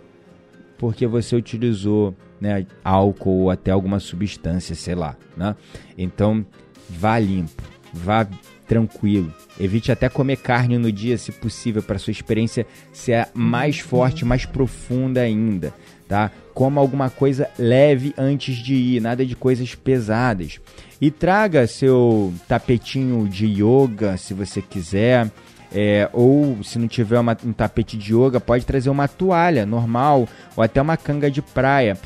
porque 0.78 1.08
você 1.08 1.36
utilizou 1.36 2.16
né, 2.40 2.68
álcool 2.84 3.42
ou 3.42 3.50
até 3.50 3.72
alguma 3.72 4.00
substância, 4.00 4.76
sei 4.76 4.94
lá. 4.94 5.18
Né? 5.36 5.56
Então 5.98 6.46
vá 6.88 7.18
limpo, 7.18 7.64
vá 7.92 8.28
tranquilo. 8.68 9.34
Evite 9.60 9.92
até 9.92 10.08
comer 10.10 10.38
carne 10.38 10.78
no 10.78 10.92
dia, 10.92 11.18
se 11.18 11.32
possível, 11.32 11.82
para 11.82 11.98
sua 11.98 12.12
experiência 12.12 12.68
ser 12.92 13.30
mais 13.34 13.80
forte, 13.80 14.26
mais 14.26 14.46
profunda 14.46 15.22
ainda, 15.22 15.74
tá? 16.14 16.30
Coma 16.54 16.80
alguma 16.80 17.10
coisa 17.10 17.50
leve 17.58 18.14
antes 18.16 18.58
de 18.58 18.76
ir, 18.76 19.02
nada 19.02 19.26
de 19.26 19.36
coisas 19.36 19.74
pesadas. 19.74 20.60
E 21.02 21.10
traga 21.10 21.66
seu 21.66 22.32
tapetinho 22.48 23.28
de 23.28 23.48
yoga, 23.48 24.16
se 24.16 24.32
você 24.36 24.62
quiser. 24.62 25.32
É, 25.76 26.08
ou 26.14 26.64
se 26.64 26.78
não 26.78 26.88
tiver 26.88 27.20
uma, 27.20 27.36
um 27.44 27.52
tapete 27.52 27.98
de 27.98 28.14
yoga, 28.14 28.40
pode 28.40 28.64
trazer 28.64 28.92
uma 28.92 29.08
toalha 29.08 29.66
normal 29.66 30.30
ou 30.56 30.64
até 30.64 30.80
uma 30.80 30.96
canga 30.96 31.32
de 31.32 31.42
praia 31.42 31.98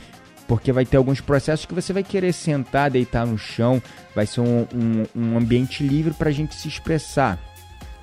porque 0.47 0.71
vai 0.71 0.85
ter 0.85 0.95
alguns 0.95 1.19
processos 1.19 1.65
que 1.65 1.73
você 1.73 1.91
vai 1.91 2.03
querer 2.03 2.31
sentar, 2.31 2.89
deitar 2.89 3.27
no 3.27 3.37
chão, 3.37 3.83
vai 4.15 4.25
ser 4.25 4.39
um, 4.39 4.65
um, 4.73 5.05
um 5.13 5.37
ambiente 5.37 5.85
livre 5.85 6.13
para 6.13 6.29
a 6.29 6.31
gente 6.31 6.55
se 6.55 6.69
expressar. 6.69 7.37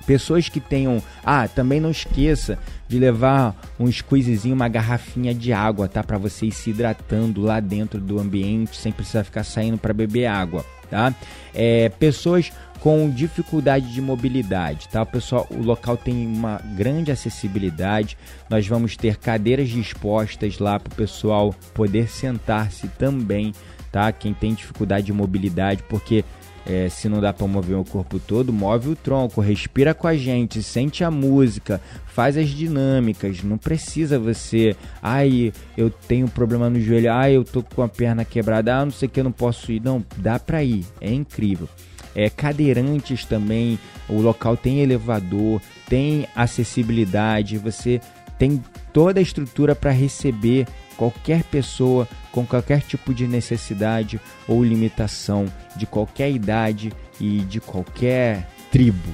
Pessoas 0.05 0.49
que 0.49 0.59
tenham. 0.59 1.01
Ah, 1.23 1.47
também 1.47 1.79
não 1.79 1.91
esqueça 1.91 2.57
de 2.87 2.99
levar 2.99 3.55
um 3.79 3.91
squeezezinho, 3.91 4.55
uma 4.55 4.67
garrafinha 4.67 5.33
de 5.33 5.51
água, 5.51 5.87
tá? 5.87 6.03
Para 6.03 6.17
você 6.17 6.45
ir 6.45 6.51
se 6.51 6.69
hidratando 6.69 7.41
lá 7.41 7.59
dentro 7.59 7.99
do 7.99 8.19
ambiente 8.19 8.77
sem 8.77 8.91
precisar 8.91 9.23
ficar 9.23 9.43
saindo 9.43 9.77
para 9.77 9.93
beber 9.93 10.27
água, 10.27 10.63
tá? 10.89 11.13
É, 11.53 11.89
pessoas 11.89 12.51
com 12.79 13.09
dificuldade 13.09 13.91
de 13.91 13.99
mobilidade, 13.99 14.87
tá? 14.89 15.01
O 15.01 15.05
pessoal, 15.07 15.47
o 15.49 15.59
local 15.59 15.97
tem 15.97 16.27
uma 16.27 16.61
grande 16.75 17.11
acessibilidade. 17.11 18.15
Nós 18.47 18.67
vamos 18.67 18.95
ter 18.95 19.17
cadeiras 19.17 19.69
dispostas 19.69 20.59
lá 20.59 20.79
para 20.79 20.93
o 20.93 20.95
pessoal 20.95 21.55
poder 21.73 22.07
sentar-se 22.07 22.87
também, 22.89 23.53
tá? 23.91 24.11
Quem 24.11 24.35
tem 24.35 24.53
dificuldade 24.53 25.07
de 25.07 25.13
mobilidade, 25.13 25.81
porque 25.89 26.23
é, 26.65 26.89
se 26.89 27.07
não 27.07 27.21
dá 27.21 27.31
para 27.31 27.47
mover 27.47 27.77
o 27.77 27.83
corpo 27.83 28.19
todo, 28.19 28.51
move 28.51 28.89
o 28.89 28.95
tronco, 28.95 29.41
respira 29.41 29.93
com 29.93 30.07
a 30.07 30.15
gente, 30.15 30.63
sente 30.63 31.03
a 31.03 31.11
música, 31.11 31.79
faz 32.07 32.37
as 32.37 32.49
dinâmicas. 32.49 33.43
Não 33.43 33.57
precisa 33.57 34.17
você, 34.17 34.75
ai, 35.01 35.53
eu 35.77 35.89
tenho 35.89 36.27
problema 36.27 36.69
no 36.69 36.79
joelho, 36.79 37.11
ai, 37.11 37.35
eu 37.35 37.43
tô 37.43 37.61
com 37.61 37.81
a 37.81 37.87
perna 37.87 38.25
quebrada, 38.25 38.77
ah, 38.77 38.85
não 38.85 38.91
sei 38.91 39.07
que 39.07 39.19
eu 39.19 39.23
não 39.23 39.31
posso 39.31 39.71
ir. 39.71 39.81
Não, 39.81 40.03
dá 40.17 40.39
para 40.39 40.63
ir, 40.63 40.85
é 40.99 41.13
incrível 41.13 41.69
é, 42.15 42.29
cadeirantes 42.29 43.25
também. 43.25 43.77
O 44.07 44.21
local 44.21 44.55
tem 44.55 44.79
elevador, 44.79 45.61
tem 45.89 46.25
acessibilidade, 46.35 47.57
você 47.57 47.99
tem 48.39 48.63
toda 48.95 49.19
a 49.19 49.21
estrutura 49.21 49.75
para 49.75 49.91
receber 49.91 50.65
qualquer 50.95 51.43
pessoa 51.43 52.07
com 52.31 52.45
qualquer 52.45 52.79
tipo 52.79 53.13
de 53.13 53.27
necessidade 53.27 54.21
ou 54.47 54.63
limitação, 54.63 55.51
de 55.75 55.85
qualquer 55.85 56.31
idade 56.31 56.93
e 57.19 57.39
de 57.39 57.59
qualquer 57.59 58.47
tribo, 58.71 59.09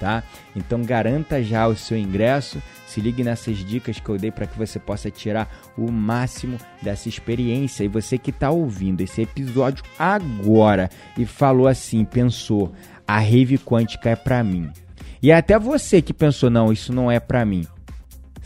tá? 0.00 0.22
Então 0.56 0.80
garanta 0.82 1.42
já 1.42 1.68
o 1.68 1.76
seu 1.76 1.98
ingresso 1.98 2.62
se 2.86 3.02
ligue 3.02 3.22
nessas 3.22 3.58
dicas 3.58 4.00
que 4.00 4.08
eu 4.08 4.16
dei 4.16 4.30
para 4.30 4.46
que 4.46 4.56
você 4.56 4.78
possa 4.78 5.10
tirar 5.10 5.54
o 5.76 5.92
máximo 5.92 6.56
dessa 6.80 7.10
experiência. 7.10 7.84
E 7.84 7.88
você 7.88 8.16
que 8.16 8.30
está 8.30 8.48
ouvindo 8.48 9.02
esse 9.02 9.20
episódio 9.20 9.84
agora 9.98 10.88
e 11.18 11.26
falou 11.26 11.68
assim, 11.68 12.02
pensou, 12.02 12.72
a 13.06 13.18
rave 13.18 13.58
quântica 13.58 14.08
é 14.08 14.16
para 14.16 14.42
mim. 14.42 14.70
E 15.22 15.30
até 15.30 15.58
você 15.58 16.00
que 16.00 16.14
pensou, 16.14 16.48
não, 16.48 16.72
isso 16.72 16.94
não 16.94 17.10
é 17.10 17.20
para 17.20 17.44
mim. 17.44 17.66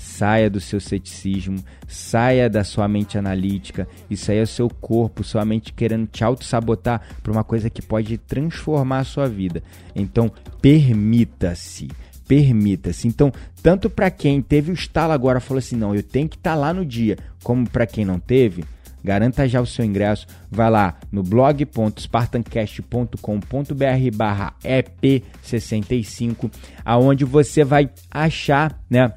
Saia 0.05 0.51
do 0.51 0.61
seu 0.61 0.81
ceticismo, 0.81 1.63
saia 1.87 2.51
da 2.51 2.65
sua 2.65 2.89
mente 2.89 3.17
analítica, 3.17 3.87
isso 4.11 4.31
aí 4.31 4.39
é 4.39 4.43
o 4.43 4.47
seu 4.47 4.69
corpo, 4.69 5.23
sua 5.23 5.45
mente 5.45 5.73
querendo 5.73 6.07
te 6.07 6.25
auto-sabotar 6.25 7.01
para 7.23 7.33
uma 7.33 7.45
coisa 7.45 7.71
que 7.71 7.81
pode 7.81 8.19
transformar 8.19 8.99
a 8.99 9.05
sua 9.05 9.29
vida. 9.29 9.63
Então, 9.95 10.31
permita-se 10.61 11.89
permita-se. 12.27 13.07
Então, 13.07 13.31
tanto 13.63 13.91
para 13.91 14.11
quem 14.11 14.41
teve 14.41 14.71
o 14.71 14.75
estalo 14.75 15.13
agora 15.13 15.39
falou 15.39 15.59
assim, 15.59 15.77
não, 15.77 15.95
eu 15.95 16.03
tenho 16.03 16.29
que 16.29 16.37
estar 16.37 16.53
tá 16.53 16.57
lá 16.57 16.73
no 16.73 16.87
dia, 16.87 17.19
como 17.43 17.69
para 17.69 17.87
quem 17.87 18.07
não 18.07 18.19
teve, 18.19 18.65
garanta 19.05 19.49
já 19.49 19.61
o 19.61 19.67
seu 19.67 19.85
ingresso. 19.85 20.27
Vai 20.51 20.71
lá 20.71 20.99
no 21.11 21.23
blog.spartancast.com.br 21.23 24.17
barra 24.17 24.55
EP65, 24.65 26.51
aonde 26.85 27.25
você 27.25 27.65
vai 27.65 27.91
achar, 28.11 28.79
né? 28.89 29.13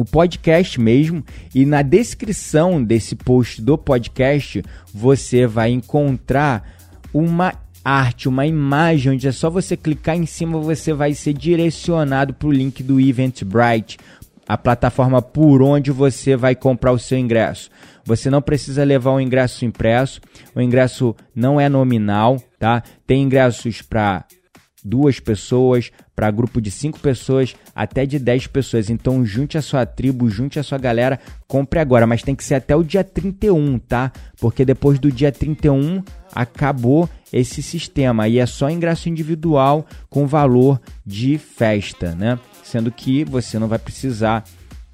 O 0.00 0.04
podcast 0.04 0.80
mesmo 0.80 1.22
e 1.54 1.66
na 1.66 1.82
descrição 1.82 2.82
desse 2.82 3.14
post 3.14 3.60
do 3.60 3.76
podcast 3.76 4.62
você 4.94 5.46
vai 5.46 5.70
encontrar 5.70 6.66
uma 7.12 7.52
arte, 7.84 8.28
uma 8.28 8.46
imagem, 8.46 9.12
onde 9.12 9.28
é 9.28 9.32
só 9.32 9.50
você 9.50 9.76
clicar 9.76 10.16
em 10.16 10.24
cima, 10.24 10.58
você 10.58 10.94
vai 10.94 11.12
ser 11.12 11.34
direcionado 11.34 12.32
para 12.32 12.48
o 12.48 12.52
link 12.52 12.82
do 12.82 12.98
Eventbrite, 12.98 13.98
a 14.48 14.56
plataforma 14.56 15.20
por 15.20 15.62
onde 15.62 15.90
você 15.90 16.34
vai 16.34 16.54
comprar 16.54 16.92
o 16.92 16.98
seu 16.98 17.18
ingresso. 17.18 17.70
Você 18.04 18.30
não 18.30 18.40
precisa 18.40 18.82
levar 18.82 19.12
o 19.12 19.20
ingresso 19.20 19.66
impresso, 19.66 20.20
o 20.54 20.62
ingresso 20.62 21.14
não 21.34 21.60
é 21.60 21.68
nominal, 21.68 22.42
tá? 22.58 22.82
Tem 23.06 23.22
ingressos 23.22 23.82
para 23.82 24.24
duas 24.82 25.20
pessoas, 25.20 25.90
para 26.20 26.30
grupo 26.30 26.60
de 26.60 26.70
cinco 26.70 27.00
pessoas, 27.00 27.56
até 27.74 28.04
de 28.04 28.18
10 28.18 28.48
pessoas. 28.48 28.90
Então 28.90 29.24
junte 29.24 29.56
a 29.56 29.62
sua 29.62 29.86
tribo, 29.86 30.28
junte 30.28 30.58
a 30.58 30.62
sua 30.62 30.76
galera, 30.76 31.18
compre 31.48 31.78
agora, 31.80 32.06
mas 32.06 32.22
tem 32.22 32.34
que 32.34 32.44
ser 32.44 32.56
até 32.56 32.76
o 32.76 32.84
dia 32.84 33.02
31, 33.02 33.78
tá? 33.78 34.12
Porque 34.38 34.62
depois 34.62 34.98
do 34.98 35.10
dia 35.10 35.32
31 35.32 36.02
acabou 36.34 37.08
esse 37.32 37.62
sistema 37.62 38.28
e 38.28 38.38
é 38.38 38.44
só 38.44 38.68
ingresso 38.68 39.08
individual 39.08 39.86
com 40.10 40.26
valor 40.26 40.78
de 41.06 41.38
festa, 41.38 42.14
né? 42.14 42.38
Sendo 42.62 42.92
que 42.92 43.24
você 43.24 43.58
não 43.58 43.66
vai 43.66 43.78
precisar 43.78 44.44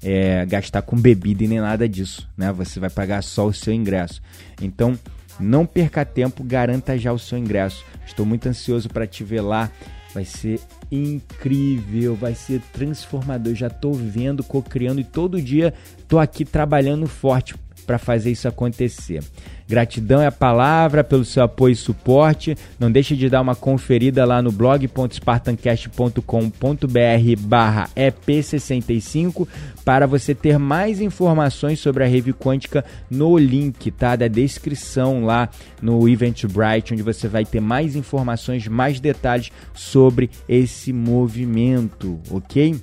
é, 0.01 0.45
gastar 0.45 0.81
com 0.81 0.95
bebida 0.95 1.43
e 1.43 1.47
nem 1.49 1.59
nada 1.59 1.89
disso, 1.89 2.25
né? 2.37 2.53
Você 2.53 2.79
vai 2.79 2.89
pagar 2.89 3.21
só 3.21 3.47
o 3.47 3.53
seu 3.53 3.73
ingresso. 3.73 4.21
Então, 4.61 4.97
não 5.41 5.65
perca 5.65 6.05
tempo, 6.05 6.41
garanta 6.41 6.97
já 6.97 7.11
o 7.11 7.19
seu 7.19 7.37
ingresso. 7.37 7.83
Estou 8.05 8.25
muito 8.25 8.47
ansioso 8.47 8.87
para 8.87 9.05
te 9.05 9.25
ver 9.25 9.41
lá. 9.41 9.69
Vai 10.17 10.25
ser 10.25 10.59
incrível, 10.91 12.15
vai 12.15 12.33
ser 12.33 12.59
transformador. 12.73 13.53
Já 13.53 13.67
estou 13.67 13.93
vendo, 13.93 14.43
co-criando 14.43 14.99
e 14.99 15.03
todo 15.03 15.39
dia 15.39 15.75
estou 15.95 16.17
aqui 16.17 16.43
trabalhando 16.43 17.05
forte 17.05 17.53
para 17.87 17.97
fazer 17.97 18.31
isso 18.31 18.47
acontecer. 18.47 19.23
Gratidão 19.67 20.21
é 20.21 20.27
a 20.27 20.31
palavra 20.31 21.03
pelo 21.03 21.25
seu 21.25 21.41
apoio 21.43 21.73
e 21.73 21.75
suporte. 21.75 22.55
Não 22.79 22.91
deixe 22.91 23.15
de 23.15 23.27
dar 23.29 23.41
uma 23.41 23.55
conferida 23.55 24.23
lá 24.25 24.39
no 24.41 24.51
blog.spartancast.com.br 24.51 27.39
barra 27.39 27.89
EP65 27.95 29.47
para 29.83 30.05
você 30.05 30.35
ter 30.35 30.59
mais 30.59 31.01
informações 31.01 31.79
sobre 31.79 32.03
a 32.03 32.07
Rave 32.07 32.33
Quântica 32.33 32.85
no 33.09 33.35
link 33.37 33.89
tá, 33.91 34.15
da 34.15 34.27
descrição 34.27 35.25
lá 35.25 35.49
no 35.81 36.07
Eventbrite, 36.07 36.93
onde 36.93 37.03
você 37.03 37.27
vai 37.27 37.43
ter 37.45 37.59
mais 37.59 37.95
informações, 37.95 38.67
mais 38.67 38.99
detalhes 38.99 39.51
sobre 39.73 40.29
esse 40.47 40.93
movimento, 40.93 42.19
ok? 42.29 42.75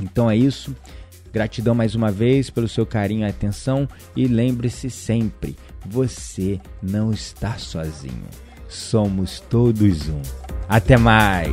Então 0.00 0.30
é 0.30 0.36
isso. 0.36 0.74
Gratidão 1.34 1.74
mais 1.74 1.96
uma 1.96 2.12
vez 2.12 2.48
pelo 2.48 2.68
seu 2.68 2.86
carinho 2.86 3.26
e 3.26 3.28
atenção 3.28 3.88
e 4.14 4.28
lembre-se 4.28 4.88
sempre, 4.88 5.56
você 5.84 6.60
não 6.80 7.10
está 7.10 7.58
sozinho. 7.58 8.28
Somos 8.68 9.40
todos 9.40 10.08
um. 10.08 10.22
Até 10.68 10.96
mais! 10.96 11.50